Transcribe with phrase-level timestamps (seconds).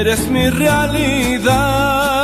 [0.00, 2.15] eres mi realidad.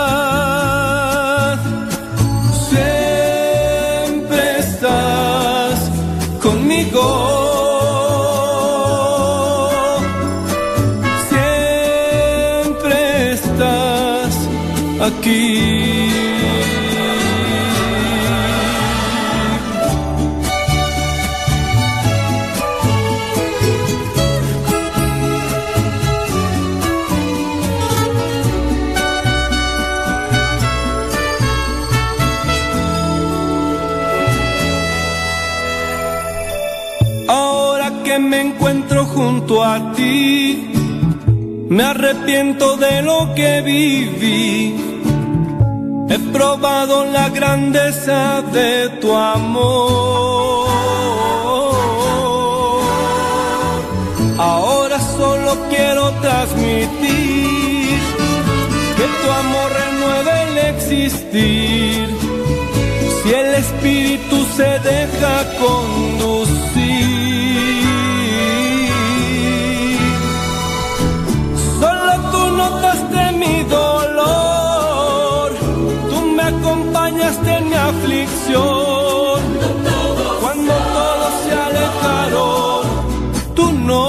[39.33, 40.71] Junto a ti,
[41.71, 44.77] me arrepiento de lo que viví.
[46.11, 50.69] He probado la grandeza de tu amor.
[54.39, 57.99] Ahora solo quiero transmitir
[58.99, 62.05] que tu amor renueve el existir.
[63.23, 65.35] Si el espíritu se deja
[65.65, 66.72] conducir,
[77.89, 79.41] aflicción.
[80.41, 82.83] Cuando todos se alejaron,
[83.57, 84.07] tú no.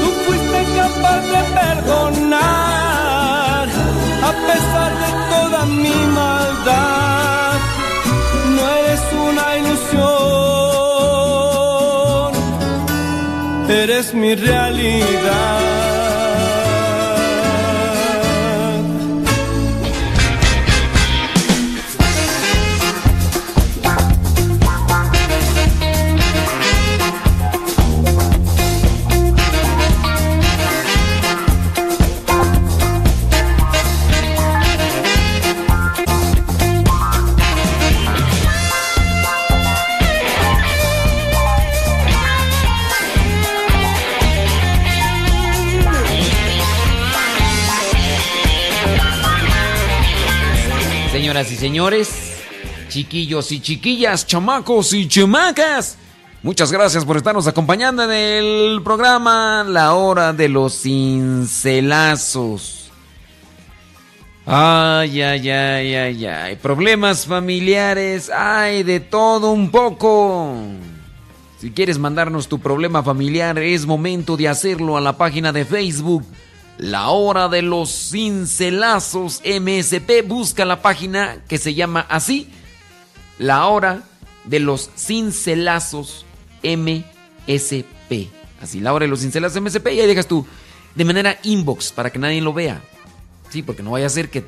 [0.00, 3.64] Tú fuiste capaz de perdonar
[4.30, 7.54] a pesar de toda mi maldad.
[8.54, 10.10] No eres una ilusión,
[13.68, 15.65] eres mi realidad.
[51.66, 52.38] Señores,
[52.88, 55.98] chiquillos y chiquillas, chamacos y chamacas,
[56.44, 62.92] muchas gracias por estarnos acompañando en el programa La Hora de los Cincelazos.
[64.46, 70.54] Ay, ay, ay, ay, ay, problemas familiares, ay, de todo un poco.
[71.58, 76.22] Si quieres mandarnos tu problema familiar, es momento de hacerlo a la página de Facebook
[76.78, 80.26] la hora de los cincelazos MSP.
[80.26, 82.50] Busca la página que se llama así.
[83.38, 84.02] La hora
[84.44, 86.24] de los cincelazos
[86.62, 88.28] MSP.
[88.60, 89.88] Así, la hora de los cincelazos MSP.
[89.92, 90.46] Y ahí dejas tú
[90.94, 92.80] de manera inbox para que nadie lo vea.
[93.50, 94.44] Sí, porque no vaya a ser que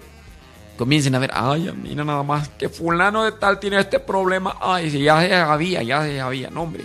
[0.77, 4.56] comiencen a ver, ay, mira nada más que fulano de tal tiene este problema.
[4.60, 6.84] Ay, ya se sabía, ya se sabía, no hombre.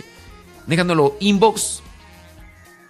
[0.66, 1.82] Dejándolo inbox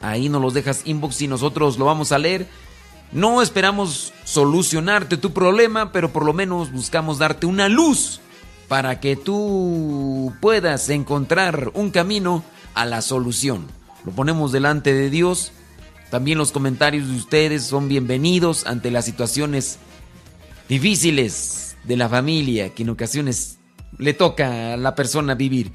[0.05, 2.47] Ahí nos los dejas inbox y nosotros lo vamos a leer.
[3.13, 8.21] No esperamos solucionarte tu problema, pero por lo menos buscamos darte una luz
[8.69, 12.45] para que tú puedas encontrar un camino
[12.75, 13.67] a la solución.
[14.05, 15.53] Lo ponemos delante de Dios.
[16.11, 19.79] También los comentarios de ustedes son bienvenidos ante las situaciones
[20.69, 23.59] difíciles de la familia que en ocasiones
[23.99, 25.73] le toca a la persona vivir.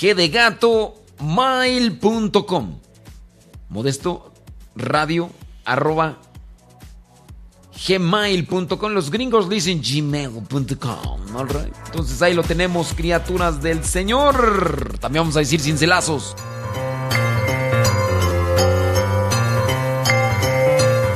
[0.00, 2.78] gdegato.mail.com.
[3.68, 4.32] Modesto
[4.76, 5.30] Radio
[5.64, 6.18] arroba
[7.88, 8.92] gmail.com.
[8.92, 11.20] Los gringos dicen gmail.com.
[11.86, 14.98] Entonces ahí lo tenemos, criaturas del Señor.
[15.00, 16.36] También vamos a decir cincelazos.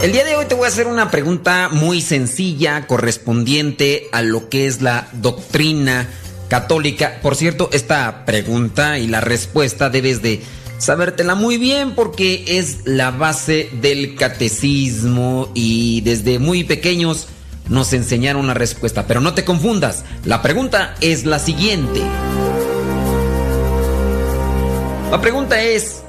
[0.01, 4.49] El día de hoy te voy a hacer una pregunta muy sencilla, correspondiente a lo
[4.49, 6.09] que es la doctrina
[6.47, 7.19] católica.
[7.21, 10.41] Por cierto, esta pregunta y la respuesta debes de
[10.79, 17.27] sabértela muy bien porque es la base del catecismo y desde muy pequeños
[17.69, 19.09] nos enseñaron la respuesta.
[19.09, 22.01] Pero no te confundas, la pregunta es la siguiente.
[25.11, 26.03] La pregunta es,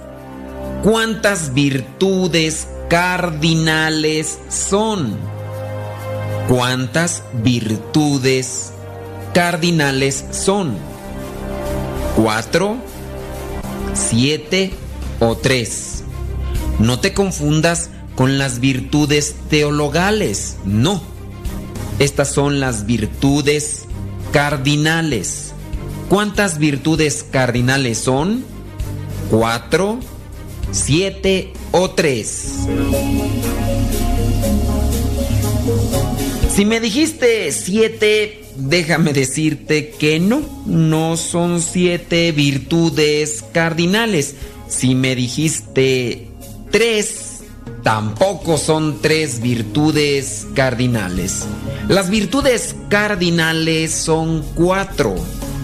[0.83, 5.15] ¿cuántas virtudes cardinales son?
[6.47, 8.73] ¿Cuántas virtudes
[9.31, 10.75] cardinales son?
[12.15, 12.77] ¿Cuatro?
[13.93, 14.71] ¿Siete
[15.19, 16.03] o tres?
[16.79, 20.57] No te confundas con las virtudes teologales.
[20.65, 21.03] No.
[21.99, 23.85] Estas son las virtudes
[24.33, 25.53] cardinales.
[26.09, 28.43] ¿Cuántas virtudes cardinales son?
[29.29, 29.99] ¿Cuatro,
[30.71, 32.65] siete o tres?
[36.53, 44.35] Si me dijiste siete, déjame decirte que no, no son siete virtudes cardinales.
[44.67, 46.27] Si me dijiste
[46.69, 47.41] tres,
[47.83, 51.45] tampoco son tres virtudes cardinales.
[51.87, 55.15] Las virtudes cardinales son cuatro.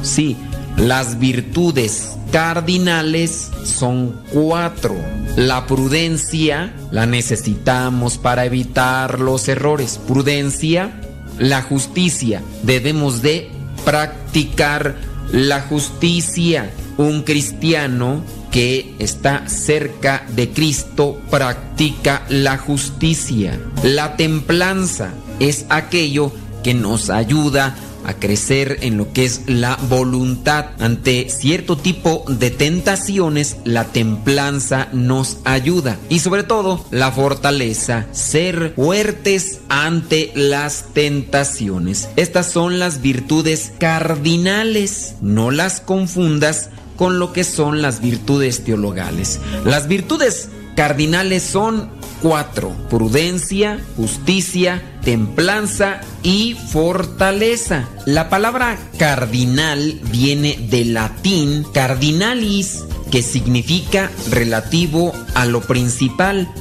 [0.02, 0.38] Sí,
[0.78, 4.96] las virtudes cardinales son cuatro.
[5.38, 10.00] La prudencia la necesitamos para evitar los errores.
[10.06, 11.00] Prudencia,
[11.40, 12.42] la justicia.
[12.64, 13.50] Debemos de
[13.86, 14.96] practicar
[15.32, 16.72] la justicia.
[16.98, 23.60] Un cristiano que está cerca de Cristo practica la justicia.
[23.84, 26.32] La templanza es aquello
[26.64, 30.68] que nos ayuda a crecer en lo que es la voluntad.
[30.80, 35.98] Ante cierto tipo de tentaciones, la templanza nos ayuda.
[36.10, 42.10] Y sobre todo, la fortaleza, ser fuertes ante las tentaciones.
[42.16, 45.16] Estas son las virtudes cardinales.
[45.22, 49.40] No las confundas con lo que son las virtudes teologales.
[49.66, 51.90] Las virtudes cardinales son
[52.22, 52.76] cuatro.
[52.90, 57.88] Prudencia, justicia, templanza y fortaleza.
[58.06, 66.52] La palabra cardinal viene del latín cardinalis, que significa relativo a lo principal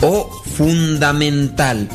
[0.00, 1.88] o fundamental.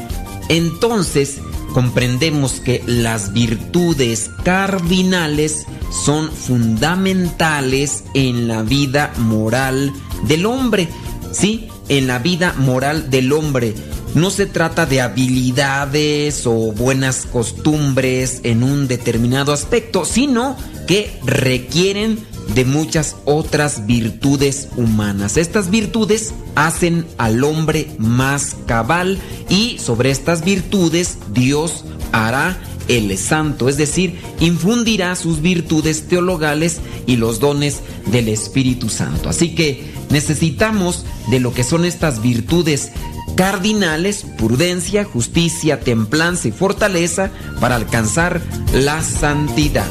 [0.48, 1.40] Entonces,
[1.74, 5.66] comprendemos que las virtudes cardinales
[6.06, 9.92] son fundamentales en la vida moral
[10.28, 10.88] del hombre.
[11.32, 13.74] Sí, en la vida moral del hombre.
[14.16, 20.56] No se trata de habilidades o buenas costumbres en un determinado aspecto, sino
[20.88, 25.36] que requieren de muchas otras virtudes humanas.
[25.36, 29.20] Estas virtudes hacen al hombre más cabal
[29.50, 31.84] y sobre estas virtudes Dios
[32.14, 39.30] hará el santo, es decir, infundirá sus virtudes teologales y los dones del Espíritu Santo.
[39.30, 42.92] Así que necesitamos de lo que son estas virtudes
[43.36, 48.42] cardinales, prudencia, justicia, templanza y fortaleza para alcanzar
[48.74, 49.88] la santidad.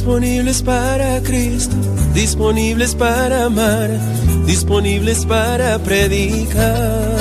[0.00, 1.76] Disponibles para Cristo,
[2.14, 3.90] disponibles para amar,
[4.46, 7.18] disponibles para predicar.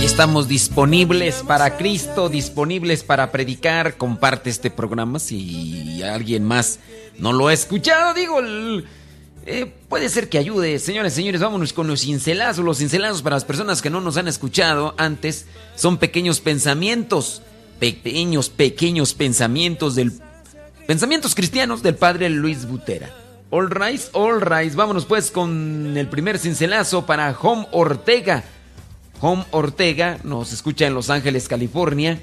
[0.00, 3.96] Y estamos disponibles para Cristo, disponibles para predicar.
[3.96, 6.78] Comparte este programa si alguien más
[7.18, 8.14] no lo ha escuchado.
[8.14, 8.38] Digo,
[9.44, 10.78] eh, puede ser que ayude.
[10.78, 12.64] Señores, señores, vámonos con los cincelazos.
[12.64, 17.42] Los cincelazos para las personas que no nos han escuchado antes son pequeños pensamientos.
[17.80, 20.12] Pequeños, pequeños pensamientos del
[20.86, 23.08] Pensamientos cristianos del padre Luis Butera.
[23.50, 24.74] All rise, all rise.
[24.74, 28.42] Vámonos pues con el primer cincelazo para Home Ortega.
[29.20, 32.20] Home Ortega nos escucha en Los Ángeles, California,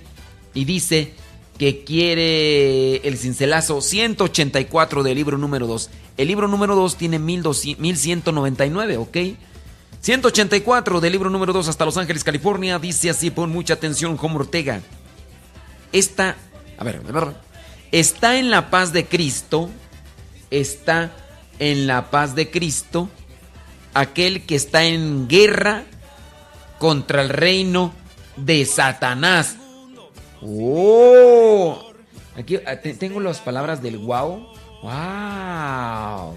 [0.54, 1.14] y dice
[1.58, 5.90] que quiere el cincelazo 184 del libro número 2.
[6.18, 9.18] El libro número 2 tiene 1199, ¿ok?
[10.02, 14.36] 184 del libro número 2 hasta Los Ángeles, California, dice así, pon mucha atención, Home
[14.36, 14.82] Ortega.
[15.94, 16.36] Esta,
[16.78, 17.49] a ver, a ver,
[17.92, 19.70] está en la paz de Cristo,
[20.52, 21.12] está
[21.60, 23.10] en la paz de Cristo
[23.94, 25.84] aquel que está en guerra
[26.78, 27.94] contra el reino
[28.36, 29.58] de Satanás.
[30.42, 31.92] ¡Oh!
[32.38, 34.48] Aquí ah, tengo las palabras del wow.
[34.82, 36.36] ¡Wow!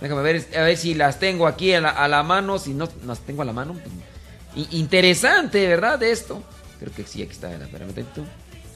[0.00, 2.58] Déjame ver, a ver si las tengo aquí a la, mano.
[2.58, 3.74] Si no las tengo a la mano.
[4.54, 6.02] Pues, interesante, ¿verdad?
[6.02, 6.42] Esto.
[6.78, 7.52] Creo que sí, aquí está.
[7.52, 7.92] Espérame,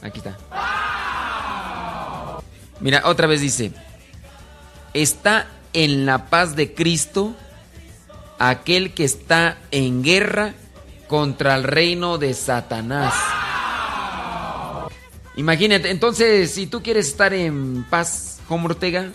[0.03, 0.37] Aquí está.
[2.81, 3.73] Mira, otra vez dice,
[4.95, 7.35] está en la paz de Cristo
[8.39, 10.55] aquel que está en guerra
[11.09, 13.15] contra el reino de Satanás.
[15.37, 19.11] Imagínate, entonces, si tú quieres estar en paz, como Ortega,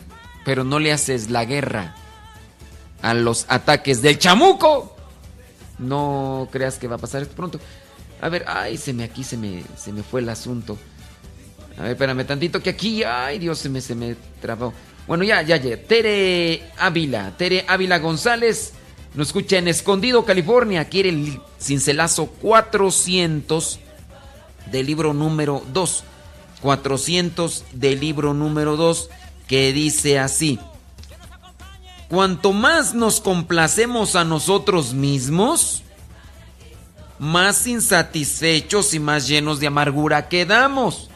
[0.46, 1.96] pero no le haces la guerra
[3.02, 4.96] a los ataques del chamuco,
[5.78, 7.60] no creas que va a pasar esto pronto.
[8.22, 10.78] A ver, ay, se me aquí se me, se me fue el asunto.
[11.78, 14.74] A ver, espérame tantito que aquí, ay Dios, se me, se me trabó.
[15.08, 15.78] Bueno, ya, ya, ya.
[15.78, 18.74] Tere Ávila, Tere Ávila González,
[19.14, 20.86] nos escucha en Escondido, California.
[20.86, 23.80] Quiere el cincelazo 400
[24.72, 26.04] del libro número 2.
[26.62, 29.10] 400 del libro número 2
[29.48, 30.60] que dice así.
[32.10, 35.84] Cuanto más nos complacemos a nosotros mismos,
[37.20, 41.10] más insatisfechos y más llenos de amargura quedamos.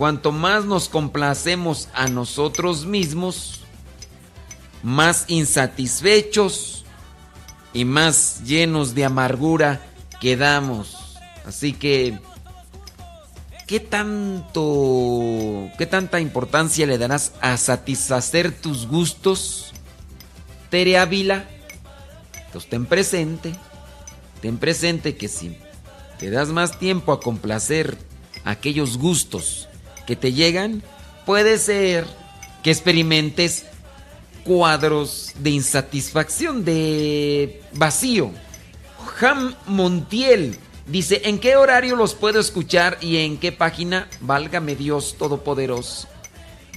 [0.00, 3.60] Cuanto más nos complacemos a nosotros mismos,
[4.82, 6.86] más insatisfechos
[7.74, 9.82] y más llenos de amargura
[10.18, 11.18] quedamos.
[11.44, 12.18] Así que,
[13.66, 19.74] ¿qué tanto, qué tanta importancia le darás a satisfacer tus gustos?
[20.70, 21.44] Tere Ávila,
[22.46, 23.52] entonces ten presente,
[24.40, 25.58] ten presente que si
[26.18, 27.98] te das más tiempo a complacer
[28.46, 29.66] aquellos gustos
[30.06, 30.82] que te llegan,
[31.26, 32.06] puede ser
[32.62, 33.64] que experimentes
[34.44, 38.32] cuadros de insatisfacción, de vacío.
[39.20, 44.08] Ham Montiel dice, ¿en qué horario los puedo escuchar y en qué página?
[44.20, 46.08] Válgame Dios Todopoderoso.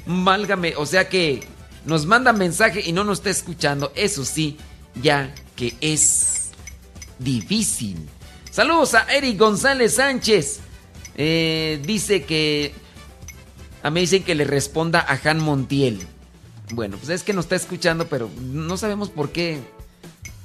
[0.06, 1.42] Válgame, o sea que
[1.86, 3.92] nos manda mensaje y no nos está escuchando.
[3.96, 4.58] Eso sí,
[5.01, 6.51] ya que es
[7.20, 7.98] difícil.
[8.51, 10.60] Saludos a Eric González Sánchez.
[11.18, 12.83] Eh, dice que...
[13.84, 16.00] A mí dicen que le responda a Han Montiel.
[16.74, 19.60] Bueno, pues es que nos está escuchando, pero no sabemos por qué.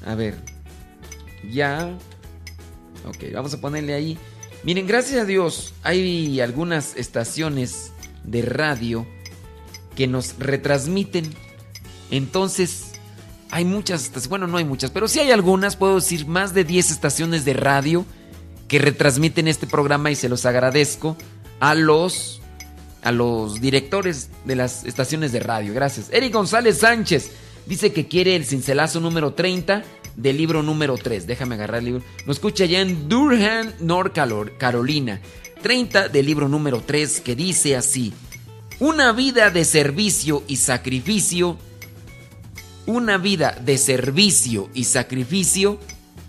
[0.05, 0.37] A ver.
[1.51, 1.97] Ya.
[3.07, 4.19] Ok, vamos a ponerle ahí.
[4.65, 7.93] Miren, gracias a Dios hay algunas estaciones
[8.25, 9.07] de radio
[9.95, 11.33] que nos retransmiten.
[12.11, 12.93] Entonces,
[13.51, 16.91] hay muchas bueno, no hay muchas, pero sí hay algunas, puedo decir, más de 10
[16.91, 18.05] estaciones de radio
[18.67, 21.17] que retransmiten este programa y se los agradezco
[21.61, 22.43] a los
[23.03, 25.75] a los directores de las estaciones de radio.
[25.75, 26.09] Gracias.
[26.13, 27.31] Eric González Sánchez
[27.67, 29.85] dice que quiere el cincelazo número 30
[30.17, 31.27] del libro número 3.
[31.27, 32.03] Déjame agarrar el libro.
[32.27, 34.17] Nos escucha ya en Durham, North
[34.59, 35.21] Carolina.
[35.63, 38.13] 30 del libro número 3 que dice así.
[38.81, 41.59] Una vida de servicio y sacrificio.
[42.87, 45.79] Una vida de servicio y sacrificio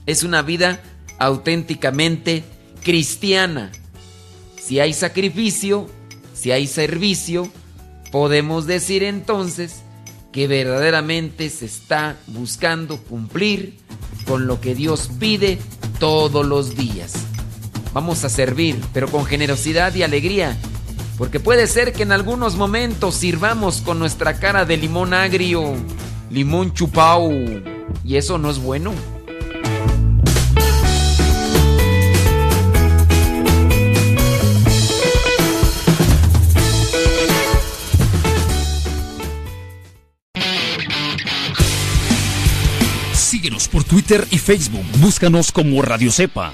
[0.05, 0.81] es una vida
[1.19, 2.43] auténticamente
[2.83, 3.71] cristiana.
[4.59, 5.89] Si hay sacrificio,
[6.39, 7.49] si hay servicio,
[8.11, 9.81] podemos decir entonces
[10.31, 13.77] que verdaderamente se está buscando cumplir
[14.25, 15.59] con lo que Dios pide
[15.99, 17.13] todos los días.
[17.93, 20.55] Vamos a servir, pero con generosidad y alegría,
[21.17, 25.73] porque puede ser que en algunos momentos sirvamos con nuestra cara de limón agrio,
[26.29, 27.31] limón chupao,
[28.05, 28.93] y eso no es bueno.
[43.49, 44.85] Síguenos por Twitter y Facebook.
[44.99, 46.53] Búscanos como Radio Cepa.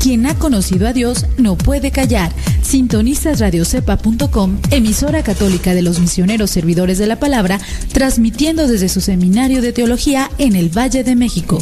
[0.00, 2.32] Quien ha conocido a Dios no puede callar.
[2.62, 7.60] Sintonizas radiocepa.com, emisora católica de los misioneros servidores de la palabra,
[7.92, 11.58] transmitiendo desde su seminario de teología en el Valle de México.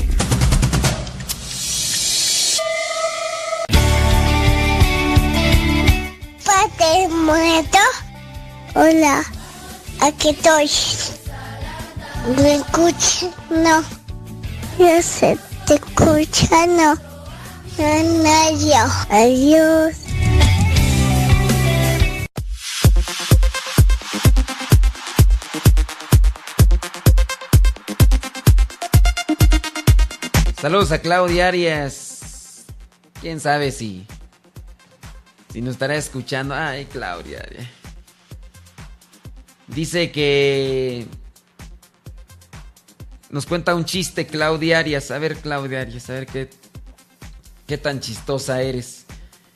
[6.44, 7.78] Padre muerto.
[8.76, 9.25] Hola,
[10.00, 10.71] aquí estoy.
[12.37, 13.30] ¿Me escuchas?
[13.50, 13.83] No.
[14.78, 16.95] Yo sé, te escucha, no.
[17.78, 18.85] No, yo.
[19.11, 19.97] Adiós.
[30.61, 32.66] Saludos a Claudia Arias.
[33.23, 34.07] Quién sabe si.
[35.50, 36.54] Si nos estará escuchando.
[36.54, 37.49] Ay, Claudia.
[39.74, 41.06] Dice que.
[43.30, 45.10] Nos cuenta un chiste, Claudia Arias.
[45.10, 46.50] A ver, Claudia Arias, a ver qué.
[47.66, 49.06] Qué tan chistosa eres.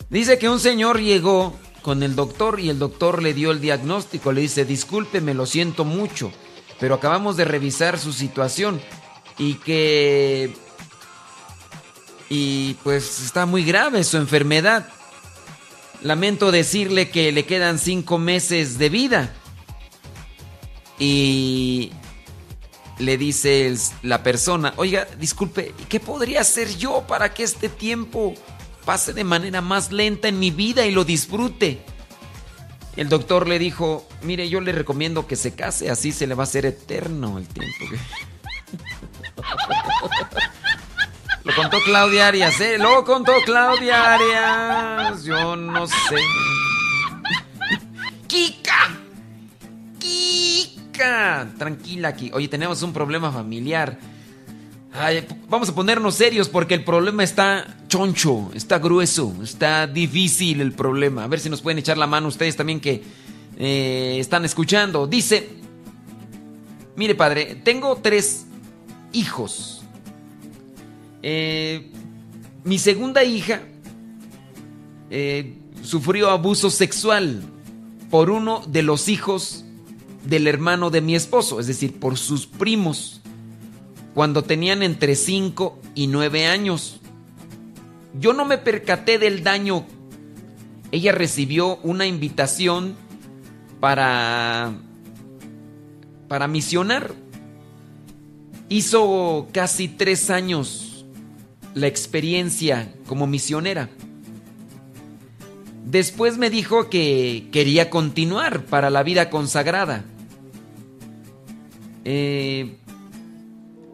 [0.09, 4.33] Dice que un señor llegó con el doctor y el doctor le dio el diagnóstico.
[4.33, 6.33] Le dice: Disculpe, me lo siento mucho,
[6.79, 8.81] pero acabamos de revisar su situación
[9.39, 10.55] y que
[12.29, 14.89] y pues está muy grave su enfermedad.
[16.03, 19.35] Lamento decirle que le quedan cinco meses de vida.
[20.99, 21.93] Y
[22.99, 28.35] le dice la persona, oiga, disculpe, ¿qué podría hacer yo para que este tiempo
[28.85, 31.85] pase de manera más lenta en mi vida y lo disfrute?
[32.97, 36.45] El doctor le dijo, mire, yo le recomiendo que se case, así se le va
[36.45, 37.87] a hacer eterno el tiempo.
[41.45, 42.79] Lo contó Claudia Arias, ¿eh?
[42.79, 45.25] Lo contó Claudia Arias.
[45.25, 46.17] Yo no sé.
[48.27, 48.97] ¡Kika!
[49.99, 50.44] ¡Kika!
[51.59, 52.31] Tranquila aquí.
[52.33, 53.99] Oye, tenemos un problema familiar.
[55.49, 61.25] vamos a ponernos serios porque el problema está choncho, está grueso, está difícil el problema.
[61.25, 63.03] A ver si nos pueden echar la mano ustedes también que
[63.59, 65.07] eh, están escuchando.
[65.07, 65.49] Dice,
[66.97, 68.47] mire padre, tengo tres
[69.13, 69.83] hijos.
[71.23, 71.91] Eh,
[72.63, 73.63] mi segunda hija
[75.11, 77.43] eh, sufrió abuso sexual
[78.11, 79.64] por uno de los hijos
[80.25, 83.21] del hermano de mi esposo, es decir, por sus primos,
[84.15, 87.01] cuando tenían entre 5 y 9 años.
[88.19, 89.87] Yo no me percaté del daño.
[90.93, 92.95] Ella recibió una invitación
[93.81, 94.73] para
[96.29, 97.15] para misionar.
[98.69, 101.07] Hizo casi tres años
[101.75, 103.91] la experiencia como misionera.
[105.85, 110.05] Después me dijo que quería continuar para la vida consagrada.
[112.05, 112.77] Eh,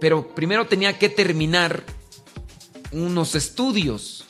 [0.01, 1.85] pero primero tenía que terminar
[2.93, 4.27] unos estudios.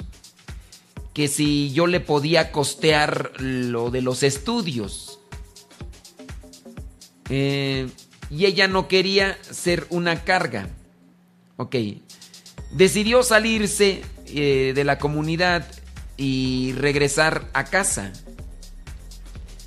[1.15, 5.19] Que si yo le podía costear lo de los estudios.
[7.29, 7.89] Eh,
[8.31, 10.69] y ella no quería ser una carga.
[11.57, 11.77] Ok,
[12.73, 15.67] decidió salirse eh, de la comunidad
[16.17, 18.13] y regresar a casa.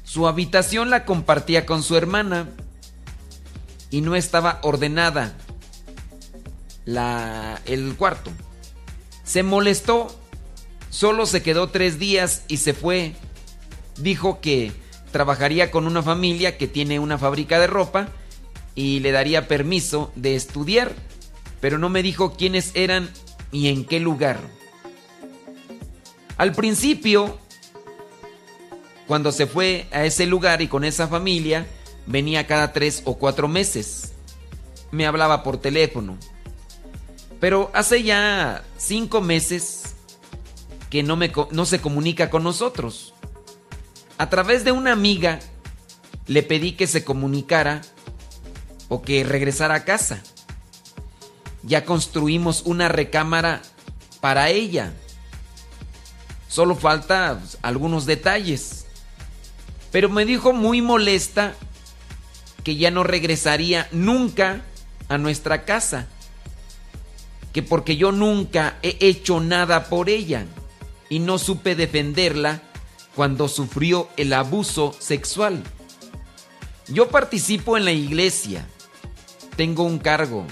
[0.04, 2.50] Su habitación la compartía con su hermana
[3.94, 5.38] y no estaba ordenada
[6.84, 8.30] la, el cuarto.
[9.24, 10.14] Se molestó,
[10.90, 13.14] solo se quedó tres días y se fue.
[13.98, 14.74] Dijo que
[15.12, 18.10] trabajaría con una familia que tiene una fábrica de ropa
[18.76, 20.94] y le daría permiso de estudiar
[21.64, 23.10] pero no me dijo quiénes eran
[23.50, 24.38] y en qué lugar.
[26.36, 27.40] Al principio,
[29.08, 31.66] cuando se fue a ese lugar y con esa familia,
[32.06, 34.14] venía cada tres o cuatro meses.
[34.92, 36.18] Me hablaba por teléfono.
[37.40, 39.96] Pero hace ya cinco meses
[40.90, 43.14] que no, me, no se comunica con nosotros.
[44.18, 45.40] A través de una amiga
[46.28, 47.82] le pedí que se comunicara
[48.88, 50.22] o que regresara a casa
[51.64, 53.62] ya construimos una recámara
[54.20, 54.94] para ella.
[56.48, 58.86] Solo falta pues, algunos detalles.
[59.92, 61.56] Pero me dijo muy molesta
[62.64, 64.62] que ya no regresaría nunca
[65.10, 66.08] a nuestra casa.
[67.52, 70.46] Que porque yo nunca he hecho nada por ella
[71.10, 72.62] y no supe defenderla
[73.16, 75.64] cuando sufrió el abuso sexual.
[76.88, 78.68] Yo participo en la iglesia.
[79.56, 80.46] Tengo un cargo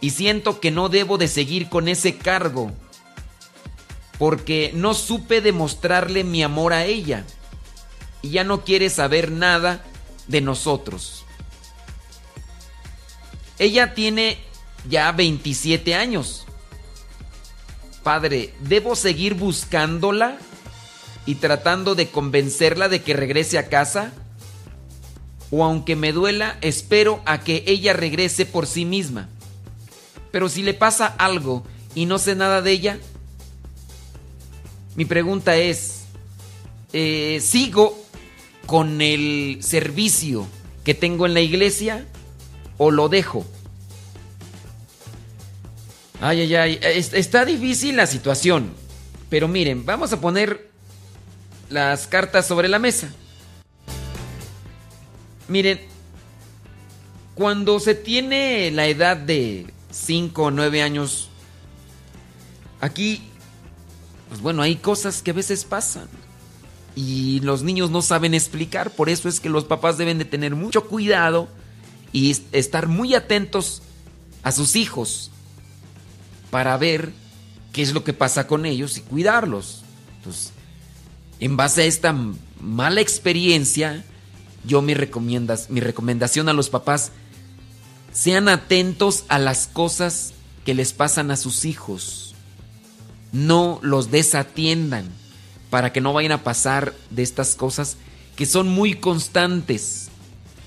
[0.00, 2.72] y siento que no debo de seguir con ese cargo
[4.18, 7.24] porque no supe demostrarle mi amor a ella
[8.22, 9.84] y ya no quiere saber nada
[10.28, 11.23] de nosotros.
[13.58, 14.38] Ella tiene
[14.88, 16.44] ya 27 años.
[18.02, 20.36] Padre, ¿debo seguir buscándola
[21.26, 24.12] y tratando de convencerla de que regrese a casa?
[25.50, 29.28] O aunque me duela, espero a que ella regrese por sí misma.
[30.30, 31.64] Pero si le pasa algo
[31.94, 32.98] y no sé nada de ella,
[34.96, 36.04] mi pregunta es,
[36.92, 37.96] eh, ¿sigo
[38.66, 40.46] con el servicio
[40.84, 42.06] que tengo en la iglesia
[42.78, 43.44] o lo dejo?
[46.20, 48.72] Ay, ay, ay, está difícil la situación.
[49.28, 50.70] Pero miren, vamos a poner
[51.68, 53.12] las cartas sobre la mesa.
[55.48, 55.80] Miren,
[57.34, 61.28] cuando se tiene la edad de 5 o 9 años,
[62.80, 63.28] aquí,
[64.28, 66.08] pues bueno, hay cosas que a veces pasan.
[66.96, 70.54] Y los niños no saben explicar, por eso es que los papás deben de tener
[70.54, 71.48] mucho cuidado
[72.14, 73.82] y estar muy atentos
[74.44, 75.32] a sus hijos
[76.50, 77.12] para ver
[77.72, 79.82] qué es lo que pasa con ellos y cuidarlos.
[80.18, 80.52] Entonces,
[81.40, 82.16] en base a esta
[82.60, 84.04] mala experiencia,
[84.64, 87.10] yo mi, recomiendas, mi recomendación a los papás
[88.12, 92.36] sean atentos a las cosas que les pasan a sus hijos.
[93.32, 95.08] No los desatiendan
[95.68, 97.96] para que no vayan a pasar de estas cosas
[98.36, 100.03] que son muy constantes,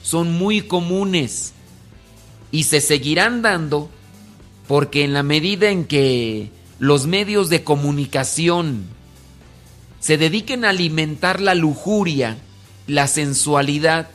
[0.07, 1.51] son muy comunes
[2.49, 3.89] y se seguirán dando
[4.65, 8.85] porque en la medida en que los medios de comunicación
[9.99, 12.37] se dediquen a alimentar la lujuria,
[12.87, 14.07] la sensualidad,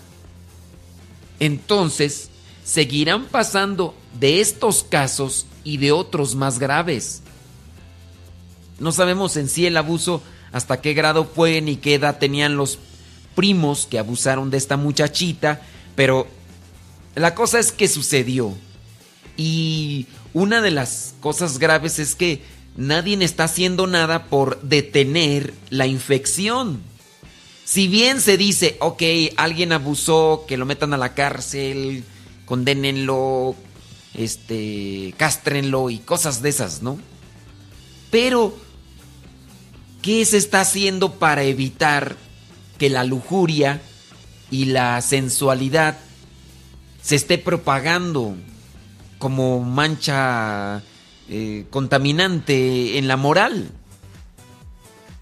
[1.40, 2.30] entonces
[2.64, 7.22] seguirán pasando de estos casos y de otros más graves.
[8.78, 12.78] No sabemos en sí el abuso hasta qué grado fue ni qué edad tenían los
[13.34, 15.60] primos que abusaron de esta muchachita,
[15.94, 16.26] pero
[17.14, 18.54] la cosa es que sucedió.
[19.36, 22.42] Y una de las cosas graves es que
[22.76, 26.80] nadie está haciendo nada por detener la infección.
[27.64, 29.02] Si bien se dice, ok,
[29.36, 32.04] alguien abusó, que lo metan a la cárcel,
[32.44, 33.54] condénenlo,
[34.14, 36.98] este, cástrenlo y cosas de esas, ¿no?
[38.10, 38.54] Pero,
[40.02, 42.16] ¿qué se está haciendo para evitar
[42.78, 43.80] que la lujuria
[44.52, 45.96] y la sensualidad
[47.02, 48.36] se esté propagando
[49.18, 50.82] como mancha
[51.28, 53.70] eh, contaminante en la moral?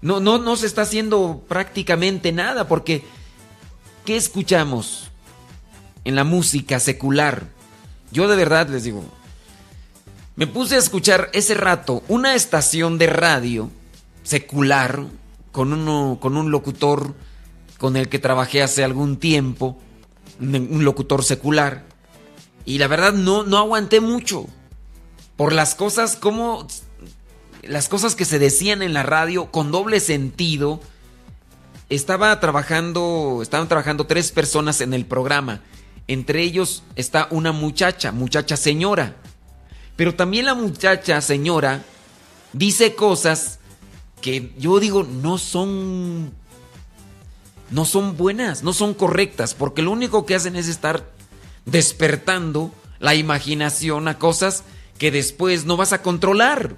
[0.01, 3.03] No, no, no se está haciendo prácticamente nada porque
[4.03, 5.09] ¿qué escuchamos
[6.03, 7.47] en la música secular?
[8.11, 9.05] Yo de verdad les digo,
[10.35, 13.71] me puse a escuchar ese rato una estación de radio
[14.23, 15.05] secular
[15.53, 17.15] con, uno, con un locutor
[17.81, 19.75] con el que trabajé hace algún tiempo,
[20.39, 21.83] un locutor secular,
[22.63, 24.45] y la verdad no, no aguanté mucho
[25.35, 26.67] por las cosas como
[27.63, 30.79] las cosas que se decían en la radio con doble sentido.
[31.89, 35.61] Estaba trabajando, estaban trabajando tres personas en el programa.
[36.05, 39.15] Entre ellos está una muchacha, muchacha señora.
[39.95, 41.83] Pero también la muchacha señora
[42.53, 43.57] dice cosas
[44.21, 46.39] que yo digo no son
[47.71, 51.09] no son buenas, no son correctas, porque lo único que hacen es estar
[51.65, 54.63] despertando la imaginación a cosas
[54.97, 56.75] que después no vas a controlar.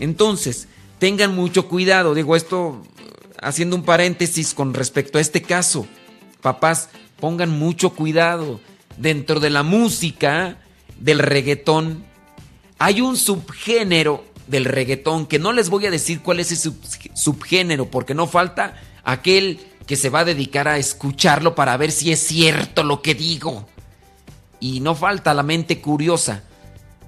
[0.00, 2.82] Entonces, tengan mucho cuidado, digo esto
[3.42, 5.86] haciendo un paréntesis con respecto a este caso.
[6.40, 6.88] Papás,
[7.20, 8.60] pongan mucho cuidado.
[8.96, 10.58] Dentro de la música
[10.98, 12.04] del reggaetón
[12.78, 16.72] hay un subgénero del reggaetón que no les voy a decir cuál es ese
[17.14, 22.12] subgénero porque no falta aquel que se va a dedicar a escucharlo para ver si
[22.12, 23.66] es cierto lo que digo.
[24.60, 26.42] Y no falta la mente curiosa.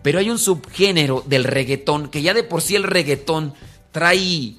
[0.02, 3.52] Pero hay un subgénero del reggaetón que ya de por sí el reggaetón
[3.90, 4.54] trae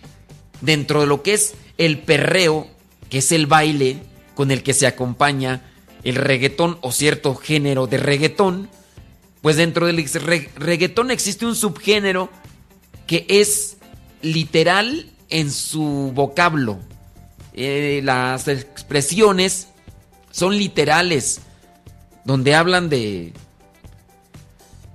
[0.59, 2.67] dentro de lo que es el perreo,
[3.09, 4.03] que es el baile
[4.35, 5.63] con el que se acompaña
[6.03, 8.69] el reggaetón o cierto género de reggaetón,
[9.41, 10.05] pues dentro del
[10.55, 12.29] reggaetón existe un subgénero
[13.07, 13.77] que es
[14.21, 16.79] literal en su vocablo.
[17.53, 19.67] Eh, las expresiones
[20.31, 21.41] son literales,
[22.23, 23.33] donde hablan de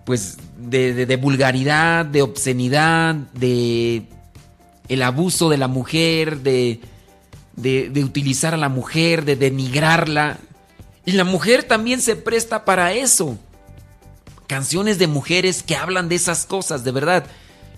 [0.05, 4.05] pues de, vulgaridad, de obscenidad, de
[4.89, 6.81] el abuso de la mujer, de,
[7.57, 10.39] de, utilizar a la mujer, de denigrarla.
[11.07, 13.39] Y la mujer también se presta para eso.
[14.47, 17.25] Canciones de mujeres que hablan de esas cosas, de verdad.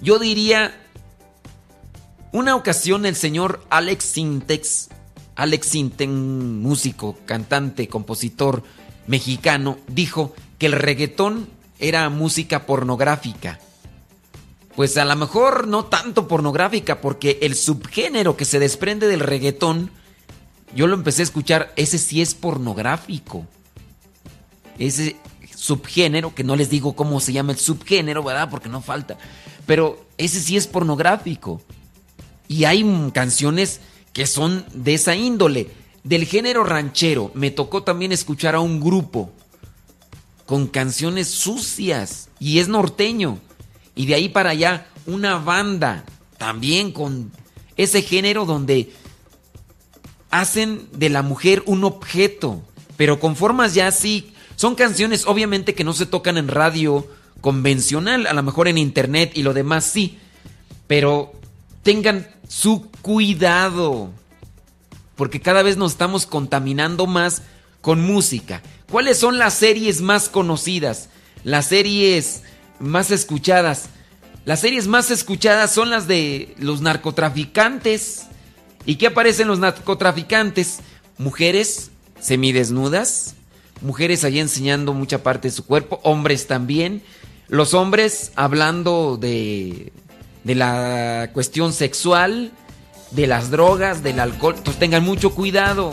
[0.01, 0.75] Yo diría,
[2.37, 4.91] una ocasión el señor Alex Sintex,
[5.37, 5.75] Alex
[6.07, 8.63] músico, cantante, compositor
[9.07, 13.59] mexicano, dijo que el reggaetón era música pornográfica.
[14.75, 19.91] Pues a lo mejor no tanto pornográfica, porque el subgénero que se desprende del reggaetón,
[20.75, 23.47] yo lo empecé a escuchar, ese sí es pornográfico.
[24.79, 25.17] Ese
[25.55, 28.51] subgénero, que no les digo cómo se llama el subgénero, ¿verdad?
[28.51, 29.17] Porque no falta.
[29.65, 31.63] Pero ese sí es pornográfico.
[32.49, 33.81] Y hay canciones
[34.13, 35.71] que son de esa índole.
[36.05, 39.33] Del género ranchero, me tocó también escuchar a un grupo
[40.47, 43.39] con canciones sucias y es norteño.
[43.95, 46.05] Y de ahí para allá una banda
[46.39, 47.33] también con
[47.77, 48.93] ese género donde
[50.31, 52.63] hacen de la mujer un objeto,
[52.97, 54.33] pero con formas ya así.
[54.55, 57.07] Son canciones obviamente que no se tocan en radio
[57.41, 60.19] convencional, a lo mejor en internet y lo demás sí,
[60.87, 61.33] pero
[61.83, 64.11] tengan su cuidado,
[65.17, 67.43] porque cada vez nos estamos contaminando más
[67.81, 68.63] con música.
[68.91, 71.09] ¿Cuáles son las series más conocidas?
[71.45, 72.43] Las series
[72.79, 73.89] más escuchadas.
[74.45, 78.27] Las series más escuchadas son las de los narcotraficantes.
[78.85, 80.79] ¿Y qué aparecen los narcotraficantes?
[81.19, 83.35] Mujeres semidesnudas,
[83.81, 87.03] mujeres allí enseñando mucha parte de su cuerpo, hombres también.
[87.49, 89.93] Los hombres hablando de,
[90.47, 92.53] de la cuestión sexual,
[93.11, 94.55] de las drogas, del alcohol.
[94.57, 95.93] Entonces tengan mucho cuidado.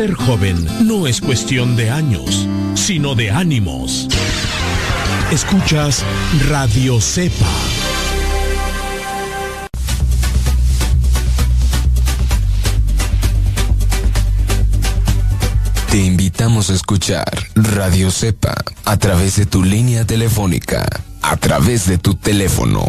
[0.00, 4.08] Ser joven no es cuestión de años, sino de ánimos.
[5.30, 6.02] Escuchas
[6.48, 7.44] Radio Cepa.
[15.90, 18.54] Te invitamos a escuchar Radio Cepa
[18.86, 20.88] a través de tu línea telefónica,
[21.20, 22.86] a través de tu teléfono.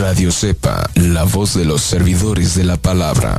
[0.00, 3.38] Radio Cepa, la voz de los servidores de la palabra.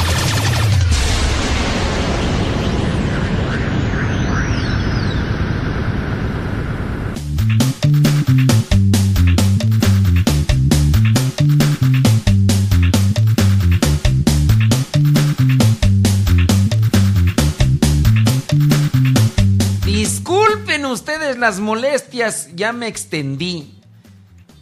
[21.41, 23.73] Las molestias, ya me extendí.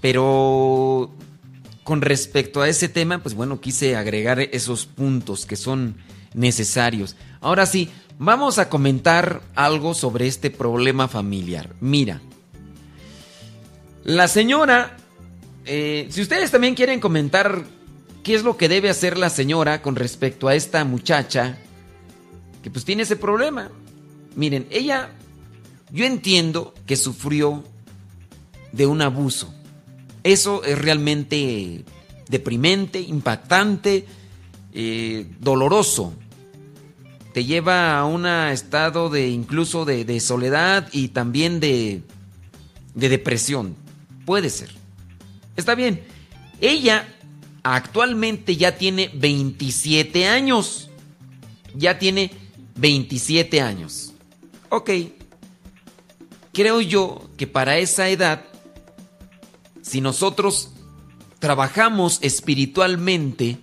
[0.02, 1.14] Pero
[1.84, 5.98] con respecto a ese tema, pues bueno, quise agregar esos puntos que son
[6.34, 7.16] necesarios.
[7.42, 11.76] Ahora sí, vamos a comentar algo sobre este problema familiar.
[11.80, 12.22] Mira,
[14.04, 14.98] la señora,
[15.66, 17.64] eh, si ustedes también quieren comentar
[18.24, 21.58] qué es lo que debe hacer la señora con respecto a esta muchacha,
[22.64, 23.70] que pues tiene ese problema.
[24.36, 25.10] Miren, ella,
[25.92, 27.64] yo entiendo que sufrió
[28.72, 29.54] de un abuso.
[30.24, 31.84] Eso es realmente
[32.28, 34.06] deprimente, impactante,
[34.74, 36.14] eh, doloroso.
[37.34, 42.02] Te lleva a un estado de incluso de, soledad y también de,
[42.96, 43.76] de depresión.
[44.26, 44.70] Puede ser.
[45.56, 46.04] Está bien.
[46.62, 47.08] Ella
[47.64, 50.90] actualmente ya tiene 27 años.
[51.76, 52.32] Ya tiene
[52.76, 54.14] 27 años.
[54.70, 54.90] Ok.
[56.60, 58.44] Creo yo que para esa edad
[59.82, 60.72] si nosotros
[61.40, 63.60] trabajamos espiritualmente,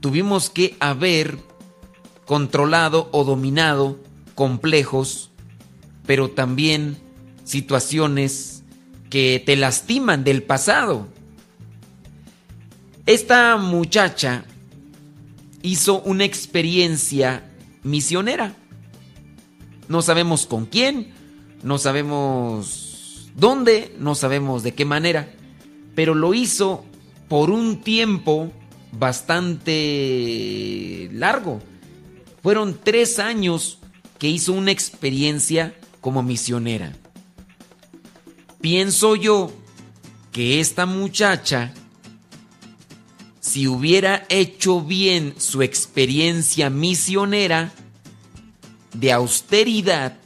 [0.00, 1.38] tuvimos que haber
[2.24, 4.00] controlado o dominado
[4.34, 5.30] complejos,
[6.04, 6.98] pero también
[7.44, 8.64] situaciones
[9.08, 11.06] que te lastiman del pasado.
[13.06, 14.46] Esta muchacha
[15.62, 17.48] hizo una experiencia
[17.84, 18.56] misionera.
[19.86, 21.19] No sabemos con quién,
[21.62, 25.32] no sabemos dónde, no sabemos de qué manera,
[25.94, 26.84] pero lo hizo
[27.28, 28.52] por un tiempo
[28.92, 29.78] bastante
[31.12, 31.60] largo.
[32.42, 33.78] Fueron tres años
[34.18, 36.94] que hizo una experiencia como misionera.
[38.60, 39.52] Pienso yo
[40.32, 41.72] que esta muchacha,
[43.40, 47.72] si hubiera hecho bien su experiencia misionera,
[48.92, 50.19] de austeridad,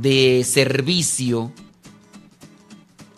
[0.00, 1.52] de servicio,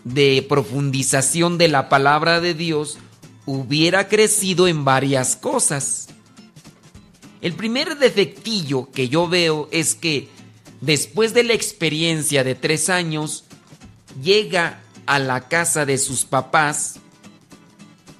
[0.04, 2.98] de profundización de la palabra de Dios,
[3.46, 6.08] hubiera crecido en varias cosas.
[7.40, 10.28] El primer defectillo que yo veo es que
[10.80, 13.44] después de la experiencia de tres años,
[14.22, 17.00] llega a la casa de sus papás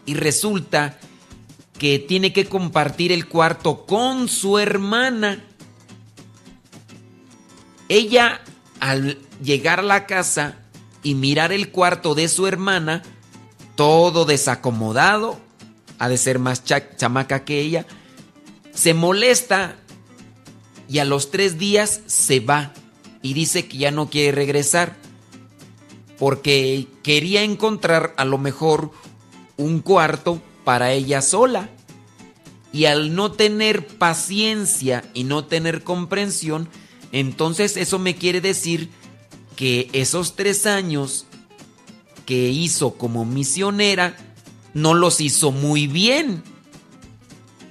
[0.07, 0.99] y resulta
[1.79, 5.45] que tiene que compartir el cuarto con su hermana.
[7.89, 8.41] Ella
[8.81, 10.59] al llegar a la casa
[11.03, 13.03] y mirar el cuarto de su hermana,
[13.77, 15.39] todo desacomodado,
[15.99, 17.87] ha de ser más chamaca que ella,
[18.73, 19.77] se molesta
[20.89, 22.73] y a los tres días se va
[23.23, 24.97] y dice que ya no quiere regresar
[26.21, 28.91] porque quería encontrar a lo mejor
[29.57, 31.71] un cuarto para ella sola.
[32.73, 36.69] Y al no tener paciencia y no tener comprensión,
[37.13, 38.91] entonces eso me quiere decir
[39.57, 41.27] que esos tres años
[42.25, 44.17] que hizo como misionera
[44.75, 46.43] no los hizo muy bien.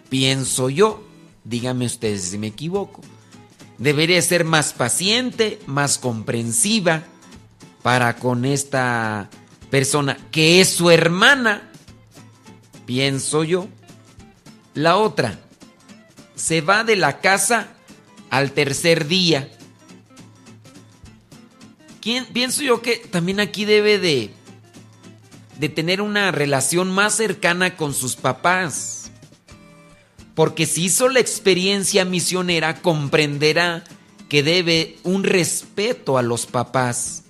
[0.09, 1.03] Pienso yo,
[1.43, 3.01] díganme ustedes si me equivoco.
[3.77, 7.03] Debería ser más paciente, más comprensiva
[7.81, 9.29] para con esta
[9.69, 11.71] persona que es su hermana.
[12.85, 13.67] Pienso yo.
[14.73, 15.39] La otra,
[16.35, 17.69] se va de la casa
[18.29, 19.49] al tercer día.
[22.01, 24.31] ¿Quién, pienso yo que también aquí debe de,
[25.59, 29.11] de tener una relación más cercana con sus papás.
[30.33, 33.83] Porque si hizo la experiencia misionera, comprenderá
[34.29, 37.23] que debe un respeto a los papás.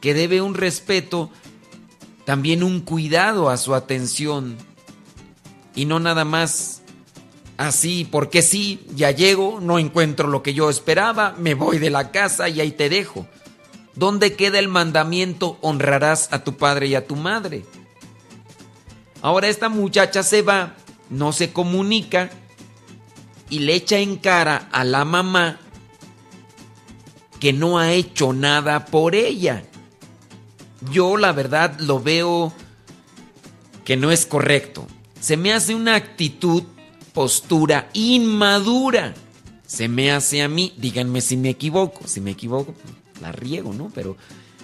[0.00, 1.28] Que debe un respeto,
[2.24, 4.56] también un cuidado a su atención.
[5.74, 6.75] Y no nada más
[7.56, 12.10] así, porque sí, ya llego, no encuentro lo que yo esperaba, me voy de la
[12.10, 13.26] casa y ahí te dejo.
[13.94, 17.64] ¿Dónde queda el mandamiento honrarás a tu padre y a tu madre?
[19.22, 20.76] Ahora esta muchacha se va,
[21.08, 22.30] no se comunica
[23.48, 25.58] y le echa en cara a la mamá
[27.40, 29.64] que no ha hecho nada por ella.
[30.90, 32.52] Yo la verdad lo veo
[33.84, 34.86] que no es correcto.
[35.20, 36.64] Se me hace una actitud,
[37.16, 39.14] postura inmadura.
[39.66, 42.74] Se me hace a mí, díganme si me equivoco, si me equivoco,
[43.22, 43.90] la riego, ¿no?
[43.94, 44.18] Pero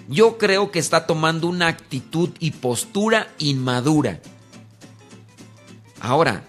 [0.07, 4.21] yo creo que está tomando una actitud y postura inmadura.
[5.99, 6.43] Ahora,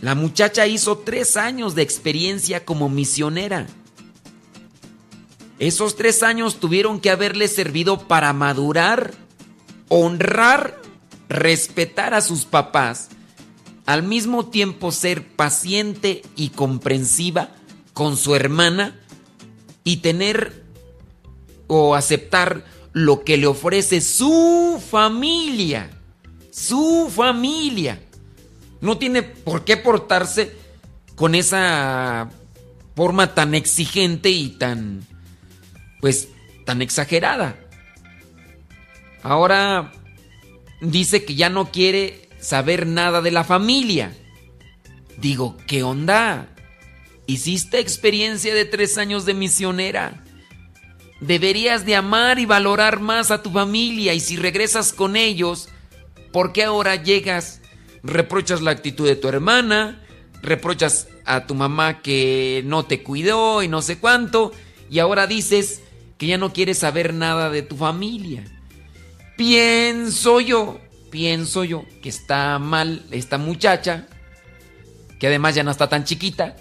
[0.00, 3.66] la muchacha hizo tres años de experiencia como misionera.
[5.58, 9.12] Esos tres años tuvieron que haberle servido para madurar,
[9.88, 10.80] honrar,
[11.28, 13.08] respetar a sus papás,
[13.90, 17.50] al mismo tiempo ser paciente y comprensiva
[17.92, 19.00] con su hermana
[19.82, 20.64] y tener
[21.66, 25.90] o aceptar lo que le ofrece su familia.
[26.52, 28.00] Su familia.
[28.80, 30.54] No tiene por qué portarse
[31.16, 32.30] con esa
[32.94, 35.04] forma tan exigente y tan,
[36.00, 36.28] pues,
[36.64, 37.58] tan exagerada.
[39.24, 39.90] Ahora
[40.80, 44.12] dice que ya no quiere saber nada de la familia.
[45.18, 46.48] Digo, ¿qué onda?
[47.26, 50.24] Hiciste experiencia de tres años de misionera.
[51.20, 55.68] Deberías de amar y valorar más a tu familia y si regresas con ellos,
[56.32, 57.60] ¿por qué ahora llegas,
[58.02, 60.02] reprochas la actitud de tu hermana,
[60.42, 64.52] reprochas a tu mamá que no te cuidó y no sé cuánto,
[64.90, 65.82] y ahora dices
[66.16, 68.42] que ya no quieres saber nada de tu familia?
[69.36, 74.06] Pienso yo, pienso yo que está mal esta muchacha,
[75.18, 76.56] que además ya no está tan chiquita,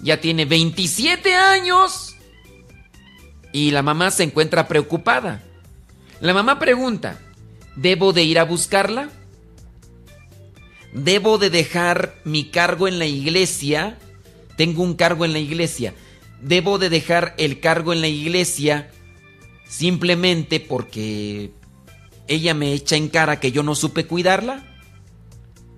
[0.00, 2.16] ya tiene 27 años
[3.52, 5.42] y la mamá se encuentra preocupada.
[6.20, 7.18] La mamá pregunta,
[7.76, 9.10] ¿debo de ir a buscarla?
[10.92, 13.98] ¿Debo de dejar mi cargo en la iglesia?
[14.56, 15.94] Tengo un cargo en la iglesia.
[16.40, 18.90] ¿Debo de dejar el cargo en la iglesia
[19.68, 21.52] simplemente porque
[22.28, 24.64] ella me echa en cara que yo no supe cuidarla?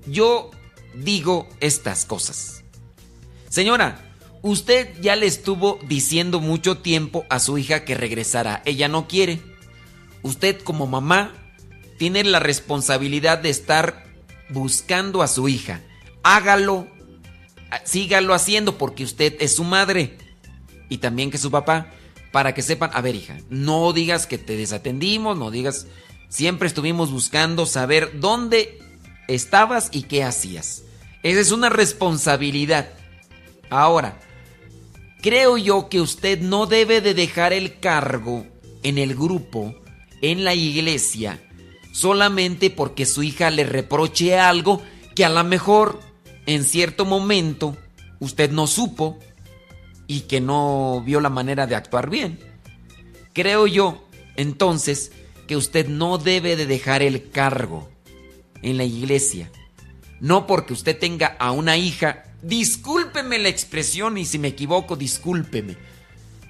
[0.07, 0.51] Yo
[0.95, 2.65] digo estas cosas.
[3.49, 4.11] Señora,
[4.43, 8.63] Usted ya le estuvo diciendo mucho tiempo a su hija que regresara.
[8.65, 9.41] Ella no quiere.
[10.23, 11.35] Usted como mamá
[11.99, 14.05] tiene la responsabilidad de estar
[14.49, 15.83] buscando a su hija.
[16.23, 16.89] Hágalo.
[17.85, 20.17] Sígalo haciendo porque usted es su madre.
[20.89, 21.93] Y también que su papá.
[22.33, 25.89] Para que sepan, a ver hija, no digas que te desatendimos, no digas,
[26.31, 28.79] siempre estuvimos buscando saber dónde
[29.29, 30.85] estabas y qué hacías.
[31.23, 32.89] Esa es una responsabilidad.
[33.69, 34.19] Ahora,
[35.23, 38.47] Creo yo que usted no debe de dejar el cargo
[38.83, 39.75] en el grupo,
[40.23, 41.43] en la iglesia,
[41.93, 44.81] solamente porque su hija le reproche algo
[45.15, 46.01] que a lo mejor
[46.47, 47.77] en cierto momento
[48.19, 49.19] usted no supo
[50.07, 52.39] y que no vio la manera de actuar bien.
[53.35, 55.13] Creo yo, entonces,
[55.51, 57.91] que usted no debe de dejar el cargo
[58.63, 59.51] en la iglesia.
[60.21, 65.77] No porque usted tenga a una hija Discúlpeme la expresión y si me equivoco, discúlpeme.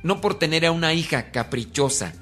[0.03, 2.15] No por tener a una hija caprichosa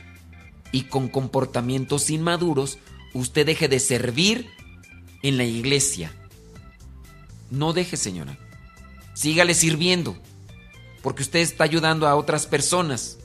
[0.73, 2.79] y con comportamientos inmaduros,
[3.13, 4.49] usted deje de servir
[5.23, 6.13] en la iglesia.
[7.51, 8.39] No deje, señora.
[9.15, 10.17] Sígale sirviendo,
[11.03, 13.19] porque usted está ayudando a otras personas.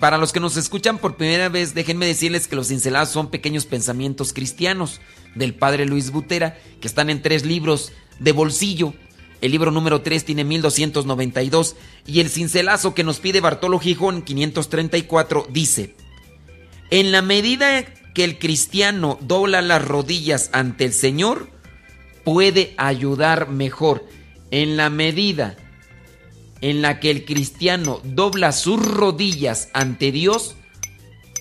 [0.00, 3.66] Para los que nos escuchan por primera vez, déjenme decirles que los cincelazos son pequeños
[3.66, 5.00] pensamientos cristianos
[5.34, 8.94] del padre Luis Butera, que están en tres libros de bolsillo
[9.40, 11.76] el libro número 3 tiene 1292
[12.06, 15.94] y el cincelazo que nos pide Bartolo Gijón 534 dice,
[16.90, 17.84] en la medida
[18.14, 21.48] que el cristiano dobla las rodillas ante el Señor,
[22.24, 24.04] puede ayudar mejor.
[24.50, 25.56] En la medida
[26.60, 30.56] en la que el cristiano dobla sus rodillas ante Dios,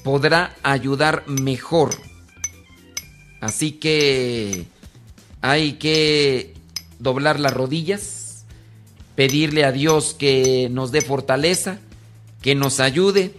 [0.04, 1.90] podrá ayudar mejor.
[3.42, 4.66] Así que
[5.42, 6.54] hay que
[7.00, 8.46] doblar las rodillas,
[9.16, 11.80] pedirle a Dios que nos dé fortaleza,
[12.42, 13.34] que nos ayude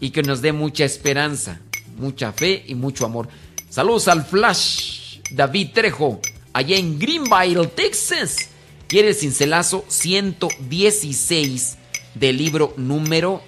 [0.00, 1.60] y que nos dé mucha esperanza,
[1.96, 3.28] mucha fe y mucho amor.
[3.70, 6.20] Saludos al Flash, David Trejo,
[6.52, 8.50] allá en Greenville, Texas.
[8.86, 11.78] Quiere el cincelazo 116
[12.14, 13.42] del libro número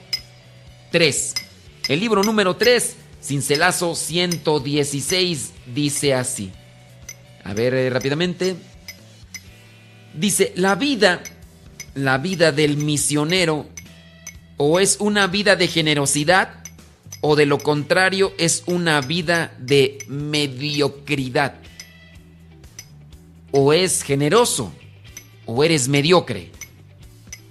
[0.90, 1.34] 3.
[1.88, 6.50] El libro número 3, cincelazo 116, dice así.
[7.44, 8.56] A ver eh, rápidamente.
[10.16, 11.22] Dice, la vida,
[11.94, 13.66] la vida del misionero,
[14.56, 16.62] o es una vida de generosidad,
[17.20, 21.54] o de lo contrario es una vida de mediocridad.
[23.52, 24.72] O es generoso,
[25.44, 26.50] o eres mediocre.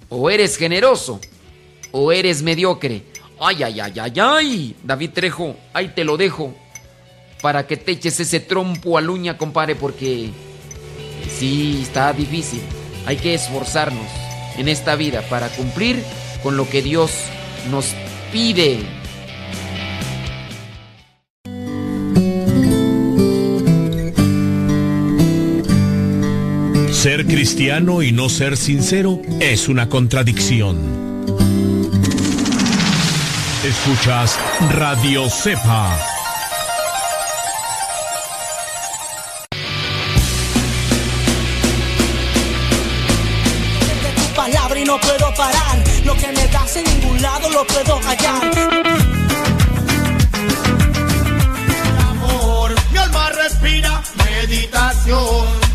[0.08, 1.20] O eres generoso,
[1.92, 3.02] o eres mediocre.
[3.38, 4.76] Ay, ay, ay, ay, ay.
[4.82, 6.54] David Trejo, ahí te lo dejo.
[7.42, 10.30] Para que te eches ese trompo a uña, compadre, porque
[11.38, 12.62] Sí, está difícil.
[13.04, 14.06] Hay que esforzarnos
[14.56, 16.02] en esta vida para cumplir
[16.42, 17.10] con lo que Dios
[17.70, 17.94] nos
[18.32, 18.78] pide.
[26.90, 30.78] Ser cristiano y no ser sincero es una contradicción.
[33.62, 34.38] Escuchas
[34.72, 36.15] Radio Cepa
[44.86, 45.84] no puedo parar.
[46.04, 48.42] Lo que me das en ningún lado lo puedo hallar.
[52.10, 55.65] Amor, mi alma respira meditación.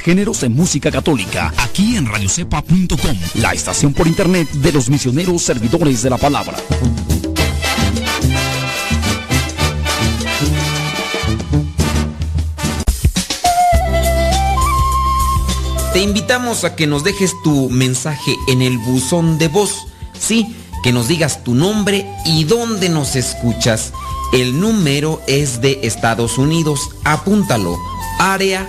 [0.00, 6.02] Géneros en música católica, aquí en radiocepa.com, la estación por internet de los misioneros servidores
[6.02, 6.56] de la palabra.
[15.92, 19.86] Te invitamos a que nos dejes tu mensaje en el buzón de voz.
[20.18, 23.92] Sí, que nos digas tu nombre y dónde nos escuchas.
[24.32, 26.90] El número es de Estados Unidos.
[27.04, 27.76] Apúntalo.
[28.20, 28.68] Área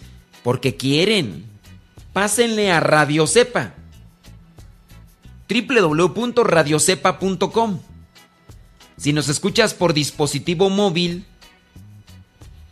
[0.44, 1.46] porque quieren.
[2.14, 3.76] Pásenle a Radio Cepa.
[5.50, 7.80] www.radiocepa.com.
[8.98, 11.26] Si nos escuchas por dispositivo móvil,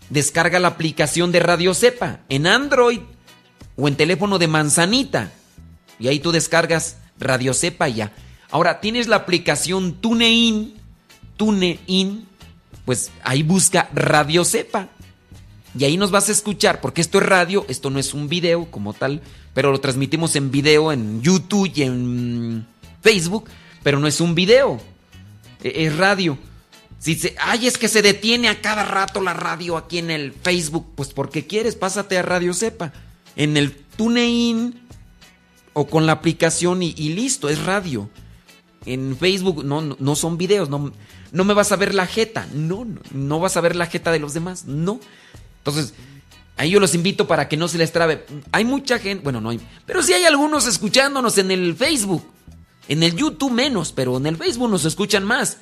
[0.09, 2.99] descarga la aplicación de Radio Cepa en Android
[3.75, 5.31] o en teléfono de manzanita.
[5.97, 8.11] Y ahí tú descargas Radio Cepa ya.
[8.51, 10.79] Ahora tienes la aplicación TuneIn
[11.39, 12.27] TuneIn,
[12.83, 14.89] pues ahí busca Radio Cepa.
[15.77, 18.69] Y ahí nos vas a escuchar, porque esto es radio, esto no es un video
[18.69, 19.21] como tal,
[19.53, 22.67] pero lo transmitimos en video en YouTube y en
[23.01, 23.49] Facebook,
[23.83, 24.81] pero no es un video,
[25.63, 26.37] e-, es radio.
[26.97, 30.33] Si se, ay, es que se detiene a cada rato la radio aquí en el
[30.33, 32.91] Facebook, pues porque quieres, pásate a Radio Cepa.
[33.37, 34.81] En el TuneIn
[35.71, 38.09] o con la aplicación y listo, es radio.
[38.85, 40.91] En Facebook no, no son videos, no,
[41.31, 42.47] no me vas a ver la jeta.
[42.53, 44.65] No, no, no vas a ver la jeta de los demás.
[44.65, 44.99] No.
[45.57, 45.93] Entonces,
[46.57, 48.25] ahí yo los invito para que no se les trabe.
[48.51, 52.23] Hay mucha gente, bueno, no hay, pero sí hay algunos escuchándonos en el Facebook.
[52.87, 55.57] En el YouTube menos, pero en el Facebook nos escuchan más.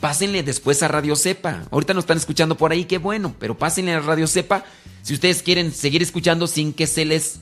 [0.00, 1.62] Pásenle después a Radio Cepa.
[1.70, 4.64] Ahorita nos están escuchando por ahí, qué bueno, pero pásenle a Radio Cepa
[5.02, 7.40] si ustedes quieren seguir escuchando sin que se les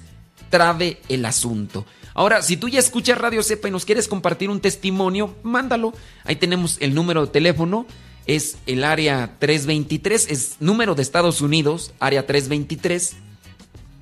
[0.50, 1.84] trabe el asunto.
[2.14, 5.92] Ahora, si tú ya escuchas Radio Cepa y nos quieres compartir un testimonio, mándalo.
[6.24, 7.86] Ahí tenemos el número de teléfono.
[8.26, 13.16] Es el área 323, es número de Estados Unidos, área 323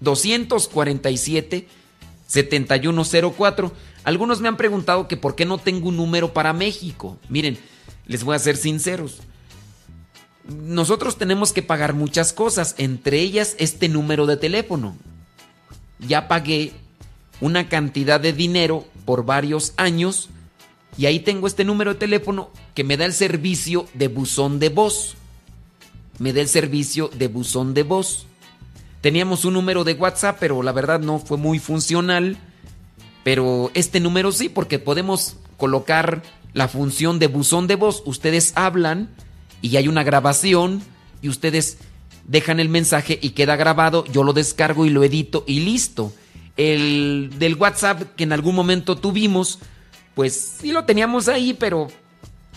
[0.00, 1.68] 247
[2.26, 3.72] 7104.
[4.04, 7.18] Algunos me han preguntado que por qué no tengo un número para México.
[7.28, 7.58] Miren,
[8.06, 9.20] les voy a ser sinceros.
[10.46, 14.96] Nosotros tenemos que pagar muchas cosas, entre ellas este número de teléfono.
[16.00, 16.72] Ya pagué
[17.40, 20.30] una cantidad de dinero por varios años
[20.98, 24.68] y ahí tengo este número de teléfono que me da el servicio de buzón de
[24.68, 25.14] voz.
[26.18, 28.26] Me da el servicio de buzón de voz.
[29.00, 32.36] Teníamos un número de WhatsApp, pero la verdad no fue muy funcional.
[33.22, 36.22] Pero este número sí, porque podemos colocar
[36.52, 38.02] la función de buzón de voz.
[38.04, 39.08] Ustedes hablan
[39.62, 40.82] y hay una grabación
[41.22, 41.78] y ustedes
[42.26, 44.04] dejan el mensaje y queda grabado.
[44.06, 46.12] Yo lo descargo y lo edito y listo
[46.58, 49.60] el del WhatsApp que en algún momento tuvimos,
[50.14, 51.88] pues sí lo teníamos ahí, pero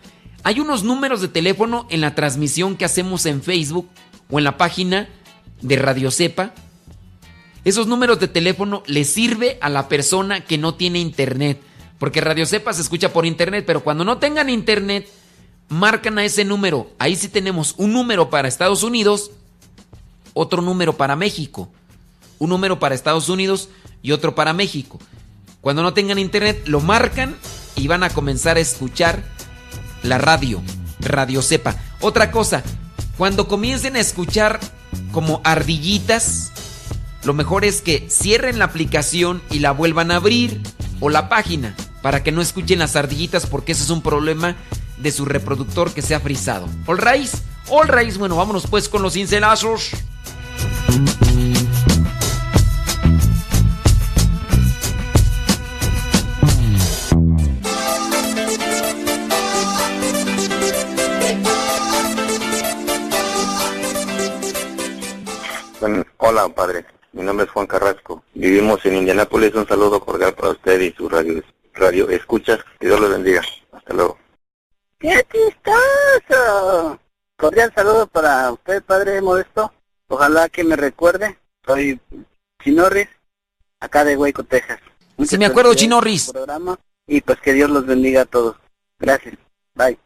[0.43, 3.89] Hay unos números de teléfono en la transmisión que hacemos en Facebook
[4.29, 5.09] o en la página
[5.61, 6.53] de Radio Cepa
[7.69, 11.61] esos números de teléfono le sirve a la persona que no tiene internet.
[11.97, 15.07] Porque Radio Cepa se escucha por internet, pero cuando no tengan internet,
[15.67, 16.91] marcan a ese número.
[16.99, 19.31] Ahí sí tenemos un número para Estados Unidos,
[20.33, 21.69] otro número para México.
[22.37, 23.69] Un número para Estados Unidos
[24.01, 24.99] y otro para México.
[25.61, 27.35] Cuando no tengan internet, lo marcan
[27.75, 29.23] y van a comenzar a escuchar
[30.03, 30.61] la radio,
[31.01, 31.75] Radio Cepa.
[31.99, 32.63] Otra cosa,
[33.17, 34.59] cuando comiencen a escuchar
[35.11, 36.53] como ardillitas,
[37.23, 40.61] lo mejor es que cierren la aplicación y la vuelvan a abrir
[40.99, 44.55] o la página para que no escuchen las ardillitas porque ese es un problema
[44.97, 46.67] de su reproductor que se ha frizado.
[46.87, 47.29] All right,
[47.69, 49.91] all right, bueno, vámonos pues con los cincelazos.
[66.17, 66.85] Hola, padre.
[67.11, 68.23] Mi nombre es Juan Carrasco.
[68.33, 69.53] Vivimos en Indianápolis.
[69.55, 71.41] Un saludo cordial para usted y su radio,
[71.73, 72.59] radio escuchas.
[72.79, 73.41] Que Dios los bendiga.
[73.71, 74.17] Hasta luego.
[74.99, 76.99] ¡Qué chistoso!
[77.37, 79.71] Cordial saludo para usted, padre Modesto.
[80.09, 81.39] Ojalá que me recuerde.
[81.65, 81.99] Soy
[82.61, 83.07] Chinorris,
[83.79, 84.79] acá de Hueco, Texas.
[85.23, 86.31] Sí, me acuerdo, Chinorris.
[86.31, 88.57] Programa, y pues que Dios los bendiga a todos.
[88.97, 89.35] Gracias.
[89.73, 89.97] Bye.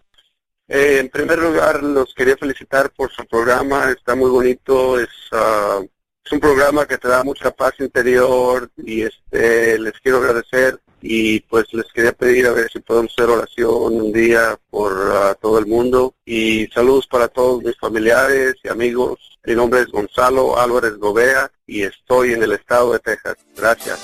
[0.68, 3.92] Eh, en primer lugar, los quería felicitar por su programa.
[3.92, 5.00] Está muy bonito.
[5.00, 5.82] Es, ah,
[6.26, 11.42] es un programa que te da mucha paz interior y este les quiero agradecer y
[11.42, 15.60] pues les quería pedir a ver si podemos hacer oración un día por ah, todo
[15.60, 19.20] el mundo y saludos para todos mis familiares y amigos.
[19.46, 23.36] Mi nombre es Gonzalo Álvarez Gobea y estoy en el estado de Texas.
[23.58, 24.00] Gracias.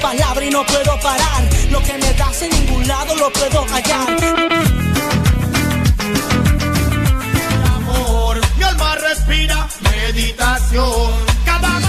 [0.00, 1.51] palabra y no puedo parar.
[1.72, 4.08] Lo que me das en ningún lado lo puedo hallar.
[7.76, 8.40] amor.
[8.58, 11.10] Mi alma respira meditación.
[11.46, 11.80] Cada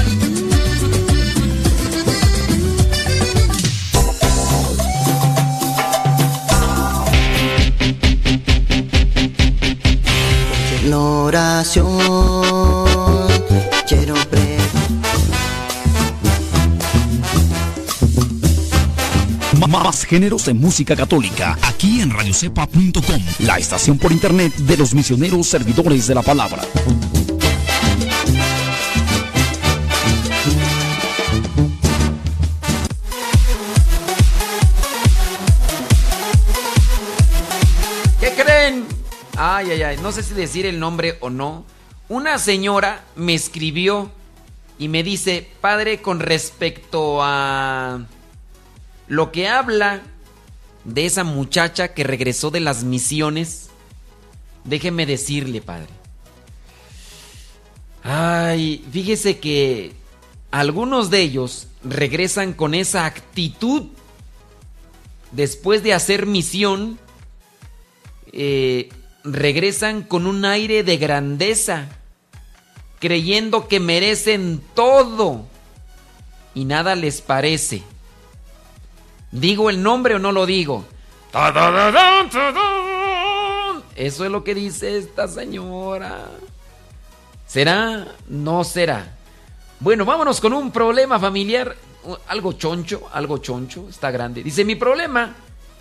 [11.34, 11.98] oración
[13.88, 14.53] quiero pre
[19.68, 25.48] Más géneros en música católica, aquí en radiocepa.com, la estación por internet de los misioneros
[25.48, 26.64] servidores de la palabra.
[38.20, 38.86] ¿Qué creen?
[39.38, 41.66] Ay, ay, ay, no sé si decir el nombre o no.
[42.10, 44.12] Una señora me escribió
[44.78, 48.06] y me dice, padre, con respecto a
[49.08, 50.02] lo que habla
[50.84, 53.70] de esa muchacha que regresó de las misiones,
[54.64, 55.90] déjeme decirle, padre.
[58.04, 59.94] Ay, fíjese que
[60.52, 63.88] algunos de ellos regresan con esa actitud
[65.32, 67.00] después de hacer misión
[68.32, 68.90] eh,
[69.24, 71.88] regresan con un aire de grandeza,
[73.00, 75.46] creyendo que merecen todo
[76.56, 77.84] y nada les parece.
[79.34, 80.86] ¿Digo el nombre o no lo digo?
[83.96, 86.28] Eso es lo que dice esta señora.
[87.48, 88.06] ¿Será?
[88.28, 89.18] No será.
[89.80, 91.76] Bueno, vámonos con un problema familiar.
[92.28, 94.44] Algo choncho, algo choncho, está grande.
[94.44, 95.36] Dice, mi problema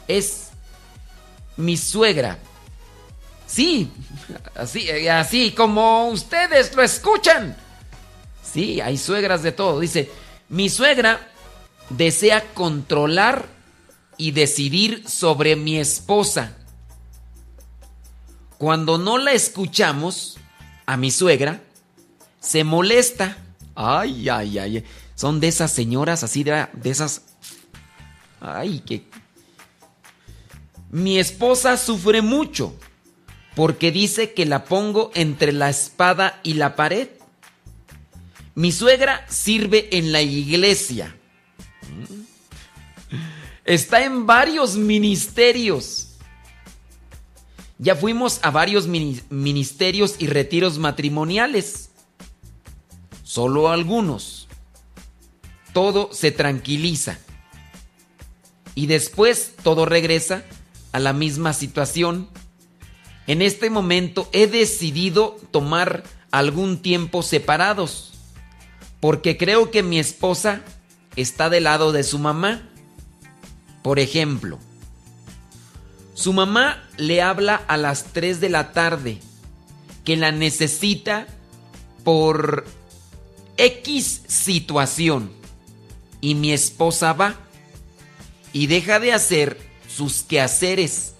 [0.09, 0.49] es
[1.59, 2.39] mi suegra.
[3.47, 3.93] Sí,
[4.55, 7.55] así, así como ustedes lo escuchan.
[8.43, 9.79] Sí, hay suegras de todo.
[9.79, 10.11] Dice,
[10.49, 11.32] mi suegra
[11.91, 13.47] desea controlar
[14.17, 16.57] y decidir sobre mi esposa.
[18.59, 20.39] Cuando no la escuchamos,
[20.87, 21.63] a mi suegra,
[22.41, 23.37] se molesta.
[23.75, 24.85] Ay, ay, ay.
[25.15, 27.23] Son de esas señoras así, de, de esas...
[28.41, 29.07] Ay, que
[30.91, 32.77] mi esposa sufre mucho
[33.55, 37.09] porque dice que la pongo entre la espada y la pared.
[38.55, 41.17] Mi suegra sirve en la iglesia.
[43.65, 46.09] Está en varios ministerios.
[47.79, 51.91] Ya fuimos a varios mini- ministerios y retiros matrimoniales.
[53.25, 54.49] Solo algunos.
[55.73, 57.19] Todo se tranquiliza.
[58.75, 60.45] Y después todo regresa
[60.93, 62.29] a la misma situación.
[63.27, 68.13] En este momento he decidido tomar algún tiempo separados,
[69.01, 70.63] porque creo que mi esposa
[71.17, 72.63] está del lado de su mamá.
[73.83, 74.59] Por ejemplo,
[76.15, 79.19] su mamá le habla a las 3 de la tarde
[80.05, 81.27] que la necesita
[82.05, 82.65] por
[83.57, 85.33] X situación
[86.21, 87.37] y mi esposa va
[88.53, 89.59] y deja de hacer
[89.89, 91.15] sus quehaceres,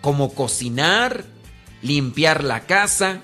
[0.00, 1.24] como cocinar,
[1.82, 3.20] limpiar la casa.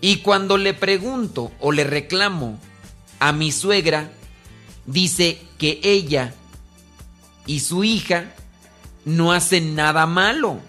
[0.00, 2.58] Y cuando le pregunto o le reclamo
[3.20, 4.10] a mi suegra,
[4.88, 6.34] dice que ella
[7.46, 8.34] y su hija
[9.04, 10.60] no hacen nada malo,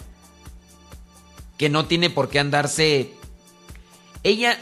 [1.57, 3.13] que no tiene por qué andarse...
[4.23, 4.59] Ella,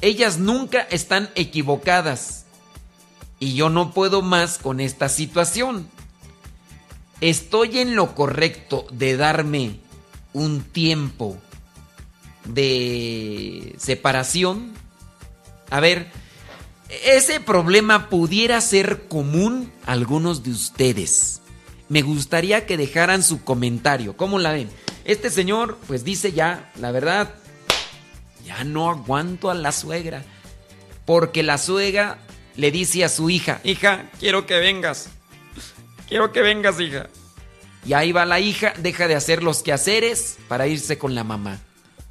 [0.00, 2.46] ellas nunca están equivocadas
[3.40, 5.88] y yo no puedo más con esta situación.
[7.20, 9.80] ¿Estoy en lo correcto de darme
[10.32, 11.36] un tiempo
[12.44, 14.72] de separación?
[15.70, 16.12] A ver,
[16.90, 21.40] ese problema pudiera ser común a algunos de ustedes.
[21.88, 24.16] me gustaría que dejaran su comentario.
[24.16, 24.68] ¿Cómo la ven?
[25.04, 27.34] Este señor, pues dice ya, la verdad,
[28.44, 30.22] ya no aguanto a la suegra.
[31.04, 32.18] Porque la suegra
[32.54, 35.08] le dice a su hija, hija, quiero que vengas.
[36.08, 37.08] Quiero que vengas, hija.
[37.84, 41.58] Y ahí va la hija, deja de hacer los quehaceres para irse con la mamá.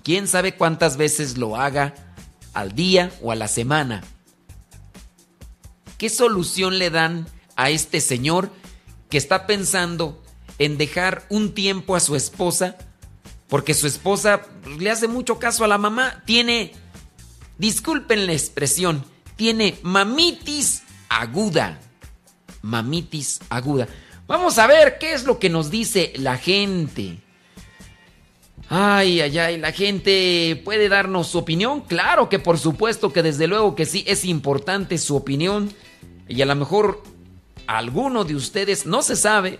[0.03, 1.93] ¿Quién sabe cuántas veces lo haga
[2.53, 4.03] al día o a la semana?
[5.99, 7.27] ¿Qué solución le dan
[7.57, 8.49] a este señor
[9.09, 10.23] que está pensando
[10.57, 12.77] en dejar un tiempo a su esposa?
[13.49, 14.43] Porque su esposa
[14.79, 16.23] le hace mucho caso a la mamá.
[16.25, 16.71] Tiene,
[17.57, 19.03] disculpen la expresión,
[19.35, 21.81] tiene mamitis aguda.
[22.61, 23.89] Mamitis aguda.
[24.25, 27.19] Vamos a ver qué es lo que nos dice la gente.
[28.69, 31.81] Ay, ay, ay, la gente puede darnos su opinión.
[31.81, 35.73] Claro que por supuesto que desde luego que sí, es importante su opinión.
[36.29, 37.03] Y a lo mejor
[37.67, 39.59] alguno de ustedes, no se sabe,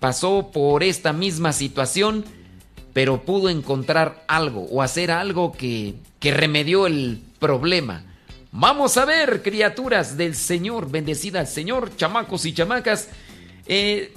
[0.00, 2.24] pasó por esta misma situación,
[2.92, 8.04] pero pudo encontrar algo o hacer algo que, que remedió el problema.
[8.50, 13.08] Vamos a ver, criaturas del Señor, bendecida al Señor, chamacos y chamacas.
[13.66, 14.14] Eh,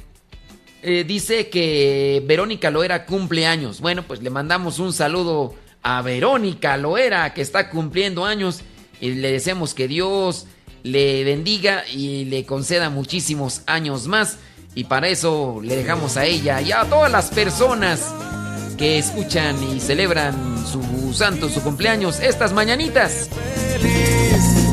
[0.84, 3.82] eh, dice que Verónica Loera cumple años.
[3.82, 8.62] Bueno, pues le mandamos un saludo a Verónica Loera que está cumpliendo años
[9.00, 10.48] y le deseamos que Dios
[10.84, 14.38] le bendiga y le conceda muchísimos años más.
[14.74, 18.14] Y para eso le dejamos a ella y a todas las personas
[18.78, 23.30] que escuchan y celebran su santo, su cumpleaños, estas mañanitas.
[23.30, 24.71] Cumpleaños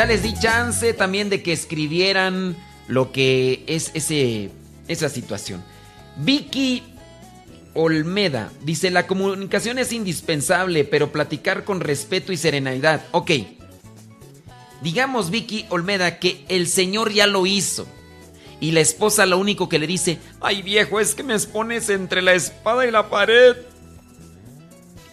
[0.00, 2.56] ya, les di chance también de que escribieran
[2.88, 4.50] lo que es ese,
[4.88, 5.62] esa situación.
[6.16, 6.82] Vicky
[7.74, 13.04] Olmeda dice, la comunicación es indispensable, pero platicar con respeto y serenidad.
[13.10, 13.30] Ok.
[14.82, 17.86] Digamos, Vicky Olmeda, que el Señor ya lo hizo.
[18.58, 22.22] Y la esposa lo único que le dice, ay viejo, es que me expones entre
[22.22, 23.56] la espada y la pared.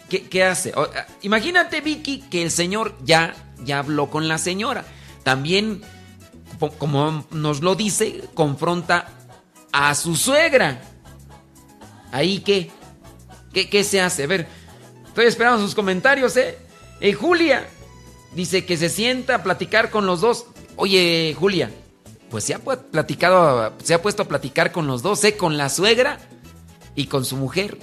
[0.10, 0.72] ¿Qué, hace?
[0.78, 4.86] Ah, imagínate, Vicky, que el Señor ya, ya habló con la señora.
[5.24, 5.82] También,
[6.78, 9.10] como nos lo dice, confronta
[9.72, 10.82] a su suegra.
[12.12, 12.72] ¿Ahí qué?
[13.54, 14.24] ¿Qué, qué se hace?
[14.24, 14.48] A ver,
[15.08, 16.58] estoy esperando sus comentarios, ¿eh?
[17.00, 17.68] Eh, Julia
[18.34, 20.46] dice que se sienta a platicar con los dos.
[20.76, 21.72] Oye, Julia,
[22.30, 25.38] pues se ha platicado, se ha puesto a platicar con los dos, ¿eh?
[25.38, 26.20] Con la suegra
[26.96, 27.78] y con su mujer.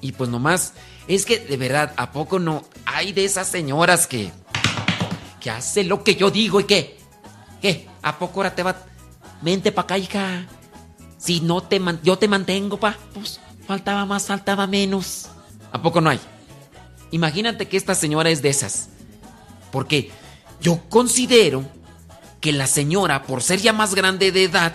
[0.00, 0.74] Y pues nomás,
[1.08, 4.30] es que de verdad, ¿a poco no hay de esas señoras que,
[5.42, 6.98] que hace lo que yo digo y que,
[7.60, 7.88] ¿qué?
[8.02, 8.76] ¿A poco ahora te va?
[9.42, 10.46] Vente pa' acá, hija.
[11.18, 12.96] Si no te man- yo te mantengo, pa.
[13.12, 15.26] Pues faltaba más, faltaba menos.
[15.72, 16.20] ¿A poco no hay?
[17.10, 18.88] Imagínate que esta señora es de esas.
[19.72, 20.10] Porque
[20.60, 21.64] yo considero
[22.40, 24.74] que la señora, por ser ya más grande de edad,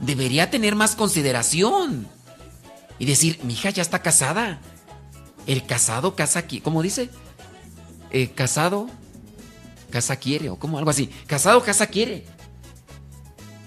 [0.00, 2.06] debería tener más consideración.
[3.00, 4.60] Y decir, mi hija ya está casada.
[5.46, 6.60] El casado casa aquí.
[6.60, 7.10] ¿Cómo dice?
[8.10, 8.88] Eh, casado
[9.90, 11.10] casa quiere, o como algo así.
[11.26, 12.24] Casado casa quiere.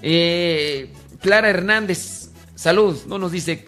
[0.01, 3.65] Eh, Clara Hernández, salud, no nos dice.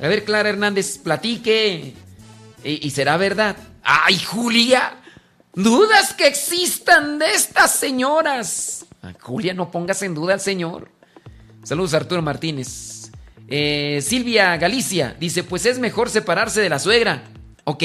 [0.00, 1.94] A ver, Clara Hernández, platique.
[2.64, 3.56] Y, será verdad.
[3.82, 5.00] ¡Ay, Julia!
[5.54, 8.86] ¿Dudas que existan de estas señoras?
[9.20, 10.88] Julia, no pongas en duda al señor.
[11.64, 13.10] Saludos, Arturo Martínez.
[13.48, 17.24] Eh, Silvia Galicia dice: Pues es mejor separarse de la suegra.
[17.64, 17.84] Ok,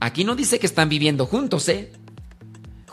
[0.00, 1.92] aquí no dice que están viviendo juntos, ¿eh?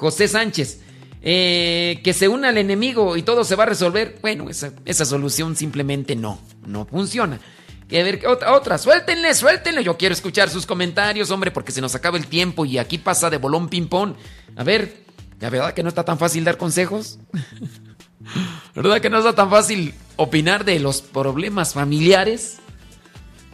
[0.03, 0.81] José Sánchez,
[1.21, 4.17] eh, que se una al enemigo y todo se va a resolver.
[4.21, 7.39] Bueno, esa, solución simplemente no, no funciona.
[7.87, 9.81] Que ver, ¿qué otra, otra, suéltenle, suéltenle.
[9.81, 13.29] Yo quiero escuchar sus comentarios, hombre, porque se nos acaba el tiempo y aquí pasa
[13.29, 14.15] de bolón ping-pong.
[14.57, 15.05] A ver,
[15.39, 17.17] ¿la verdad que no está tan fácil dar consejos?
[18.75, 22.57] ¿Verdad que no está tan fácil opinar de los problemas familiares?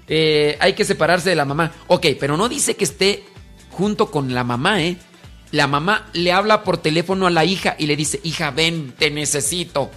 [0.07, 1.73] Eh, hay que separarse de la mamá.
[1.85, 3.23] Ok, pero no dice que esté
[3.69, 4.97] junto con la mamá, ¿eh?
[5.51, 9.09] La mamá le habla por teléfono a la hija y le dice, hija, ven, te
[9.09, 9.89] necesito.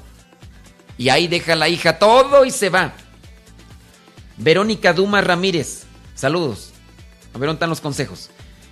[0.97, 2.95] Y ahí deja la hija todo y se va.
[4.39, 5.85] Verónica Duma Ramírez,
[6.15, 6.73] saludos.
[7.35, 8.31] A ver, ¿dónde están los consejos?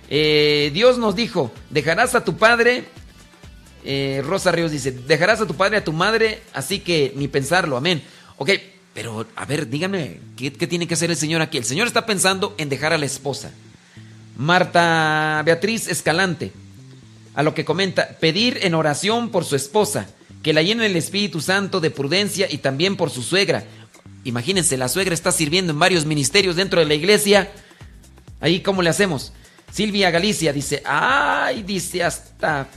[0.09, 2.85] Eh, Dios nos dijo, dejarás a tu padre,
[3.83, 7.77] eh, Rosa Ríos dice, dejarás a tu padre, a tu madre, así que ni pensarlo,
[7.77, 8.03] amén.
[8.37, 8.49] Ok,
[8.93, 11.57] Pero, a ver, díganme, ¿qué, ¿qué, tiene que hacer el Señor aquí?
[11.57, 13.51] El Señor está pensando en dejar a la esposa.
[14.35, 16.51] Marta Beatriz Escalante,
[17.33, 20.07] a lo que comenta, pedir en oración por su esposa,
[20.43, 23.63] que la llene el Espíritu Santo de prudencia y también por su suegra.
[24.23, 27.51] Imagínense, la suegra está sirviendo en varios ministerios dentro de la iglesia.
[28.39, 29.33] Ahí, ¿cómo le hacemos?
[29.71, 32.67] Silvia Galicia dice, ay, dice hasta,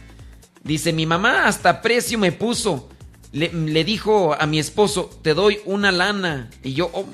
[0.63, 2.89] dice, mi mamá hasta precio me puso.
[3.33, 6.51] Le, dijo a mi esposo, te doy una lana.
[6.63, 7.07] Y yo, oh.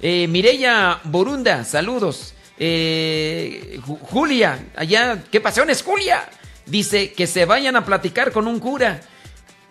[0.00, 2.32] eh, Mireya Borunda, saludos.
[2.58, 6.26] Eh, Julia, allá, ¿qué pasiones, Julia?
[6.66, 9.00] Dice que se vayan a platicar con un cura.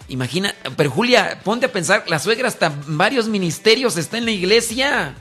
[0.08, 5.16] Imagina, pero Julia, ponte a pensar, la suegra hasta varios ministerios está en la iglesia.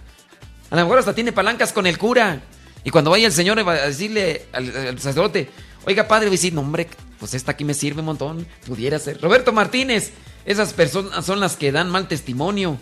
[0.70, 2.42] A lo mejor hasta tiene palancas con el cura.
[2.82, 5.48] Y cuando vaya el Señor va a decirle al, sacerdote,
[5.84, 9.20] oiga padre, decir, no hombre, pues esta aquí me sirve un montón, pudiera ser.
[9.20, 10.12] Roberto Martínez,
[10.44, 12.78] esas personas son las que dan mal testimonio.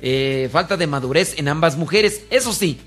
[0.00, 2.80] Eh, falta de madurez en ambas mujeres, eso sí,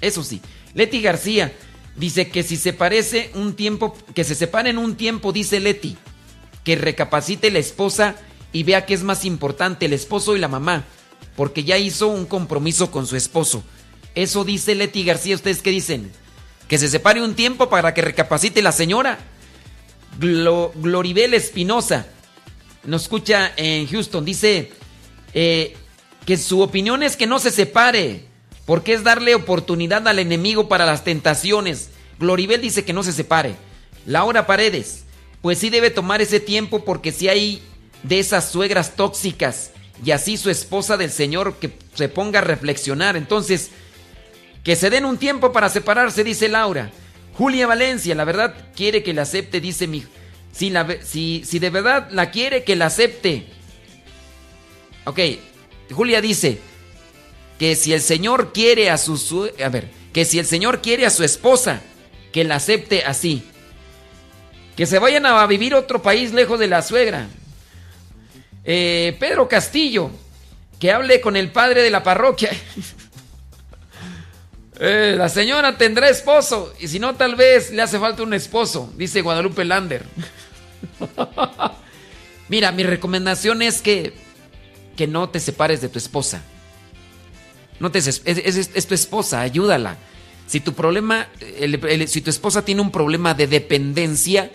[0.00, 0.40] eso sí.
[0.74, 1.52] Leti García
[1.96, 5.96] dice que si se parece un tiempo, que se separen un tiempo, dice Leti,
[6.64, 8.16] que recapacite la esposa
[8.52, 10.84] y vea que es más importante el esposo y la mamá,
[11.36, 13.62] porque ya hizo un compromiso con su esposo.
[14.14, 15.34] Eso dice Leti García.
[15.34, 16.10] ¿Ustedes qué dicen?
[16.68, 19.18] Que se separe un tiempo para que recapacite la señora.
[20.18, 22.06] Glo Gloribel Espinosa
[22.84, 24.24] nos escucha en Houston.
[24.24, 24.72] Dice
[25.32, 25.76] eh,
[26.24, 28.26] que su opinión es que no se separe.
[28.66, 31.90] Porque es darle oportunidad al enemigo para las tentaciones.
[32.18, 33.56] Gloribel dice que no se separe.
[34.06, 35.04] Laura Paredes.
[35.42, 37.62] Pues sí debe tomar ese tiempo porque si hay
[38.02, 39.72] de esas suegras tóxicas.
[40.04, 43.16] Y así su esposa del Señor que se ponga a reflexionar.
[43.16, 43.70] Entonces...
[44.62, 46.90] Que se den un tiempo para separarse, dice Laura.
[47.36, 50.04] Julia Valencia, la verdad quiere que la acepte, dice mi...
[50.52, 53.46] Si, la, si, si de verdad la quiere, que la acepte.
[55.04, 55.18] Ok,
[55.92, 56.60] Julia dice
[57.64, 59.50] que si el Señor quiere a su...
[59.64, 61.80] A ver, que si el Señor quiere a su esposa,
[62.30, 63.42] que la acepte así.
[64.76, 67.26] Que se vayan a vivir otro país lejos de la suegra.
[68.66, 70.10] Eh, Pedro Castillo,
[70.78, 72.50] que hable con el padre de la parroquia.
[74.80, 78.92] Eh, la señora tendrá esposo y si no tal vez le hace falta un esposo,
[78.96, 80.04] dice Guadalupe Lander.
[82.48, 84.14] Mira, mi recomendación es que,
[84.96, 86.42] que no te separes de tu esposa.
[87.80, 89.96] No te es, tu esposa, ayúdala.
[90.46, 91.28] Si tu problema,
[92.06, 94.50] si tu esposa tiene un problema de dependencia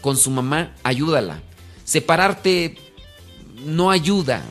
[0.00, 1.40] con su mamá, ayúdala.
[1.84, 2.76] Separarte
[3.64, 4.42] no ayuda.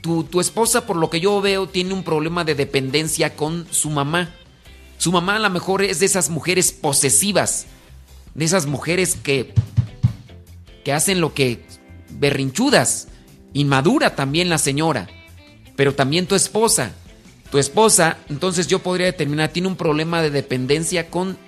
[0.00, 3.90] Tu, tu, esposa, por lo que yo veo, tiene un problema de dependencia con su
[3.90, 4.30] mamá.
[4.96, 7.66] Su mamá a lo mejor es de esas mujeres posesivas,
[8.34, 9.54] de esas mujeres que,
[10.84, 11.64] que hacen lo que
[12.10, 13.08] berrinchudas,
[13.52, 15.08] inmadura también la señora,
[15.78, 16.90] pero también tu esposa.
[17.52, 21.38] Tu esposa, entonces yo podría determinar, tiene un problema de dependencia con,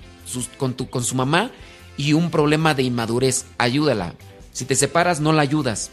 [0.57, 1.51] con, tu, con su mamá
[1.97, 3.47] y un problema de inmadurez.
[3.59, 4.15] Ayúdala.
[4.53, 5.91] Si te separas, no la ayudas.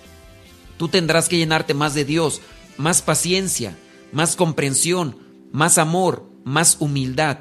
[0.78, 2.42] Tú tendrás que llenarte más de Dios,
[2.78, 3.76] más paciencia,
[4.12, 5.18] más comprensión,
[5.52, 7.40] más amor, más humildad.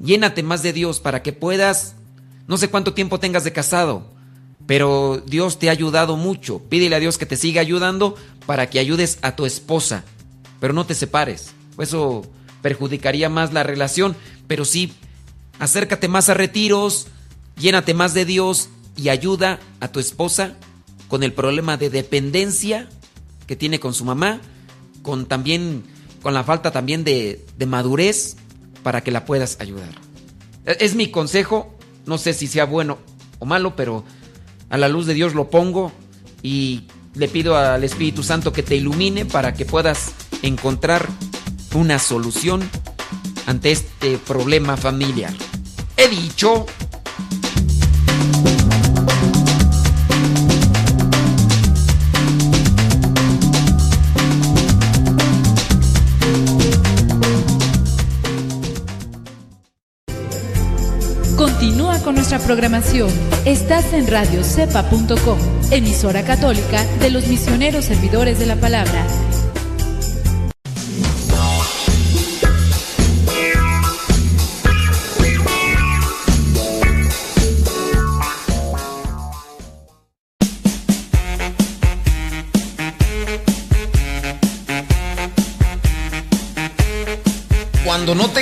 [0.00, 1.94] Llénate más de Dios para que puedas,
[2.48, 4.10] no sé cuánto tiempo tengas de casado,
[4.66, 6.58] pero Dios te ha ayudado mucho.
[6.68, 10.04] Pídele a Dios que te siga ayudando para que ayudes a tu esposa,
[10.62, 11.54] pero no te separes.
[11.76, 12.22] Eso
[12.62, 14.14] perjudicaría más la relación,
[14.46, 14.92] pero sí,
[15.58, 17.08] acércate más a retiros,
[17.58, 20.54] llénate más de Dios y ayuda a tu esposa
[21.08, 22.88] con el problema de dependencia
[23.48, 24.40] que tiene con su mamá,
[25.02, 25.82] con también
[26.22, 28.36] con la falta también de, de madurez
[28.84, 29.90] para que la puedas ayudar.
[30.64, 32.98] Es mi consejo, no sé si sea bueno
[33.40, 34.04] o malo, pero
[34.70, 35.90] a la luz de Dios lo pongo
[36.40, 36.84] y
[37.16, 41.08] le pido al Espíritu Santo que te ilumine para que puedas encontrar
[41.74, 42.62] una solución
[43.46, 45.32] ante este problema familiar.
[45.96, 46.66] He dicho...
[61.36, 63.10] Continúa con nuestra programación.
[63.44, 65.38] Estás en radiocepa.com,
[65.70, 69.06] emisora católica de los misioneros servidores de la palabra.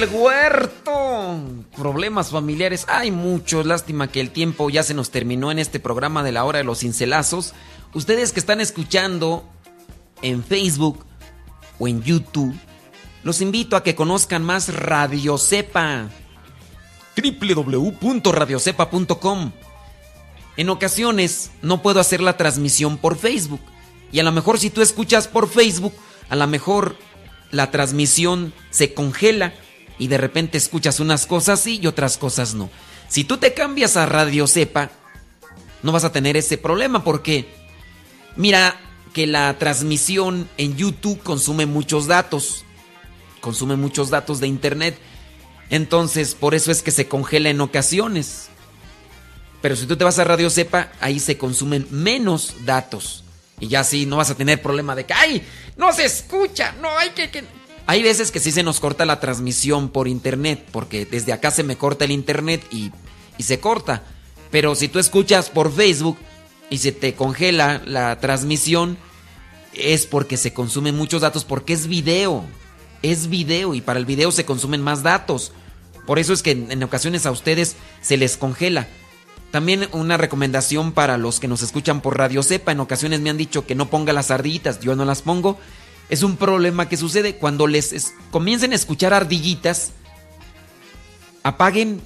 [0.00, 1.40] Del huerto!
[1.76, 3.64] Problemas familiares, hay muchos.
[3.64, 6.64] Lástima que el tiempo ya se nos terminó en este programa de la hora de
[6.64, 7.54] los cincelazos.
[7.94, 9.48] Ustedes que están escuchando
[10.20, 11.06] en Facebook
[11.78, 12.54] o en YouTube,
[13.22, 16.10] los invito a que conozcan más Radio Cepa.
[17.16, 19.52] www.radiocepa.com.
[20.58, 23.62] En ocasiones no puedo hacer la transmisión por Facebook.
[24.12, 25.94] Y a lo mejor si tú escuchas por Facebook,
[26.28, 26.98] a lo mejor
[27.50, 29.54] la transmisión se congela
[29.98, 32.70] y de repente escuchas unas cosas sí y otras cosas no.
[33.08, 34.90] Si tú te cambias a Radio Cepa,
[35.82, 37.48] no vas a tener ese problema porque
[38.36, 38.76] mira
[39.12, 42.64] que la transmisión en YouTube consume muchos datos,
[43.40, 44.98] consume muchos datos de internet.
[45.70, 48.48] Entonces, por eso es que se congela en ocasiones.
[49.62, 53.24] Pero si tú te vas a Radio Cepa, ahí se consumen menos datos.
[53.58, 55.46] Y ya sí, no vas a tener problema de que, ¡ay!
[55.76, 57.44] No se escucha, no hay que...
[57.86, 61.62] Hay veces que sí se nos corta la transmisión por internet, porque desde acá se
[61.62, 62.90] me corta el internet y,
[63.38, 64.02] se corta.
[64.50, 66.18] Pero si tú escuchas por Facebook
[66.68, 68.98] y se te congela la transmisión,
[69.72, 72.44] es porque se consumen muchos datos, porque es video.
[73.02, 75.52] Es video y para el video se consumen más datos.
[76.06, 78.88] Por eso es que en, ocasiones a ustedes se les congela.
[79.52, 82.72] También una recomendación para los que nos escuchan por Radio Cepa.
[82.72, 85.58] En ocasiones me han dicho que no ponga las ardillitas, yo no las pongo.
[86.08, 89.92] Es un problema que sucede cuando les es- comiencen a escuchar ardillitas.
[91.42, 92.00] Apaguen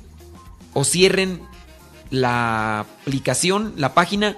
[0.74, 1.40] o cierren
[2.11, 4.36] la aplicación, la página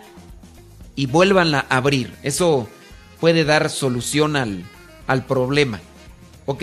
[0.95, 2.15] y vuélvanla a abrir.
[2.23, 2.69] Eso
[3.21, 4.65] puede dar solución al,
[5.07, 5.81] al problema.
[6.47, 6.63] ¿Ok?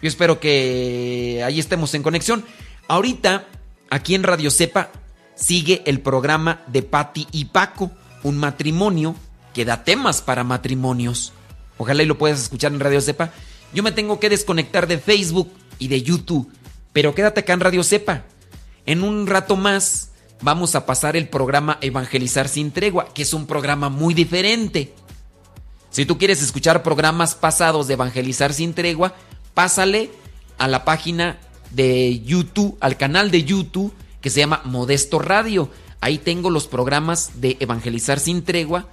[0.00, 2.44] Yo espero que ahí estemos en conexión.
[2.86, 3.46] Ahorita,
[3.90, 4.90] aquí en Radio Cepa,
[5.34, 7.90] sigue el programa de Patti y Paco,
[8.22, 9.14] un matrimonio
[9.52, 11.32] que da temas para matrimonios.
[11.78, 13.32] Ojalá y lo puedas escuchar en Radio Cepa.
[13.72, 16.50] Yo me tengo que desconectar de Facebook y de YouTube,
[16.92, 18.24] pero quédate acá en Radio Cepa.
[18.84, 20.10] En un rato más
[20.40, 24.94] vamos a pasar el programa Evangelizar sin tregua, que es un programa muy diferente.
[25.90, 29.14] Si tú quieres escuchar programas pasados de Evangelizar sin tregua,
[29.54, 30.10] pásale
[30.58, 31.38] a la página
[31.70, 35.70] de YouTube, al canal de YouTube que se llama Modesto Radio.
[36.00, 38.86] Ahí tengo los programas de Evangelizar sin tregua,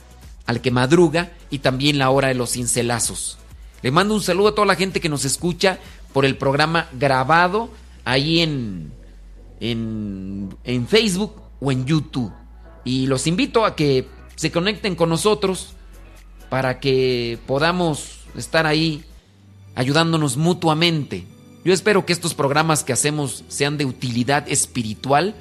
[0.46, 3.38] al que madruga y también la hora de los cincelazos.
[3.82, 5.80] Le mando un saludo a toda la gente que nos escucha
[6.14, 7.70] por el programa grabado
[8.04, 8.92] ahí en,
[9.60, 12.32] en, en Facebook o en YouTube.
[12.84, 15.74] Y los invito a que se conecten con nosotros
[16.50, 19.04] para que podamos estar ahí
[19.76, 21.26] ayudándonos mutuamente.
[21.64, 25.36] Yo espero que estos programas que hacemos sean de utilidad espiritual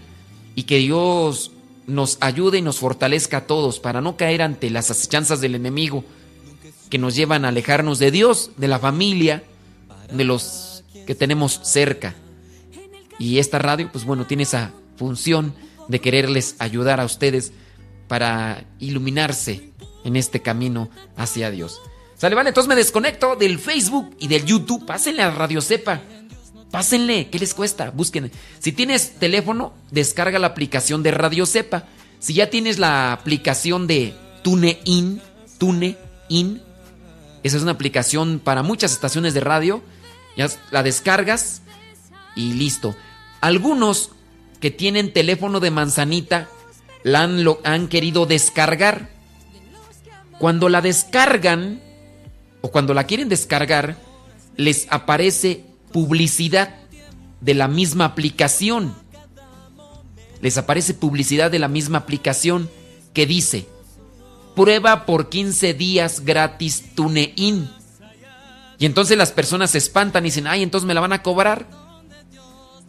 [0.54, 1.50] y que Dios
[1.86, 6.04] nos ayude y nos fortalezca a todos para no caer ante las acechanzas del enemigo
[6.90, 9.42] que nos llevan a alejarnos de Dios, de la familia,
[10.12, 12.14] de los que tenemos cerca.
[13.18, 15.54] Y esta radio, pues bueno, tiene esa función
[15.88, 17.52] de quererles ayudar a ustedes
[18.08, 19.70] para iluminarse
[20.04, 21.80] en este camino hacia Dios.
[22.16, 24.86] Sale, vale, entonces me desconecto del Facebook y del YouTube.
[24.86, 26.00] Pásenle a Radio Cepa.
[26.74, 27.90] Pásenle, ¿qué les cuesta?
[27.90, 28.32] Busquen.
[28.58, 31.84] Si tienes teléfono, descarga la aplicación de Radio Cepa.
[32.18, 34.12] Si ya tienes la aplicación de
[34.42, 35.22] TuneIn,
[35.58, 36.60] TuneIn,
[37.44, 39.84] esa es una aplicación para muchas estaciones de radio.
[40.36, 41.62] Ya la descargas
[42.34, 42.96] y listo.
[43.40, 44.10] Algunos
[44.58, 46.48] que tienen teléfono de manzanita
[47.04, 49.10] la han, lo, han querido descargar.
[50.40, 51.80] Cuando la descargan
[52.62, 53.96] o cuando la quieren descargar,
[54.56, 56.74] les aparece publicidad
[57.40, 58.96] de la misma aplicación.
[60.40, 62.68] Les aparece publicidad de la misma aplicación
[63.12, 63.68] que dice,
[64.56, 67.70] prueba por 15 días gratis TuneIn.
[68.76, 71.68] Y entonces las personas se espantan y dicen, ay, entonces me la van a cobrar.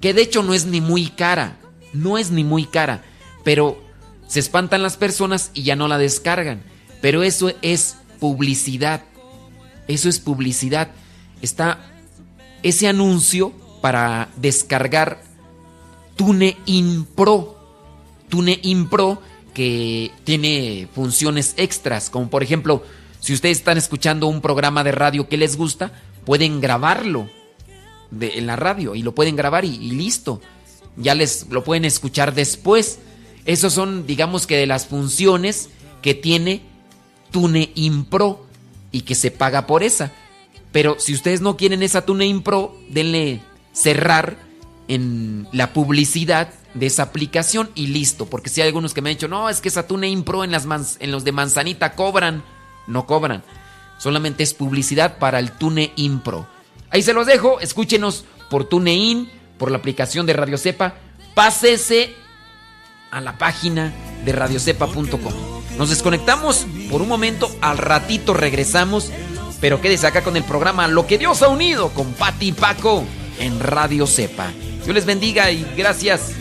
[0.02, 1.60] Que de hecho no es ni muy cara,
[1.94, 3.04] no es ni muy cara,
[3.44, 3.84] pero
[4.28, 6.64] se espantan las personas y ya no la descargan.
[7.02, 9.04] Pero eso es publicidad.
[9.88, 10.90] Eso es publicidad.
[11.44, 11.92] Está
[12.64, 13.52] ese anuncio
[13.82, 15.22] para descargar
[16.16, 17.56] TuneIn Pro.
[18.30, 19.22] TuneIn Pro
[19.54, 22.84] que tiene funciones extras, como por ejemplo,
[23.20, 25.92] si ustedes están escuchando un programa de radio que les gusta,
[26.26, 27.30] pueden grabarlo
[28.20, 30.42] en la radio y lo pueden grabar y, y listo.
[30.98, 33.00] Ya les lo pueden escuchar después.
[33.46, 35.70] Esos son, digamos que de las funciones
[36.02, 36.62] que tiene
[37.32, 38.46] TuneIn Pro
[38.92, 40.12] y que se paga por esa.
[40.76, 43.40] Pero si ustedes no quieren esa TuneIn Pro, denle
[43.72, 44.36] cerrar
[44.90, 48.26] en la publicidad de esa aplicación y listo.
[48.26, 50.52] Porque si hay algunos que me han dicho, no, es que esa TuneIn Pro en,
[50.52, 50.68] las
[51.00, 52.44] en los de Manzanita cobran.
[52.88, 53.42] No cobran.
[54.00, 56.46] Solamente es publicidad para el TuneIn Pro.
[56.90, 57.62] Ahí se los dejo.
[57.62, 60.96] Escúchenos por TuneIn, por la aplicación de Radio Cepa.
[61.36, 62.14] Pásese
[63.12, 63.94] a la página
[64.26, 65.56] de radiocepa.com.
[65.78, 69.10] Nos desconectamos por un momento, al ratito regresamos,
[69.60, 73.04] pero quédese acá con el programa Lo que Dios ha unido con Pati y Paco
[73.40, 74.52] en Radio Cepa.
[74.84, 76.34] Dios les bendiga y gracias.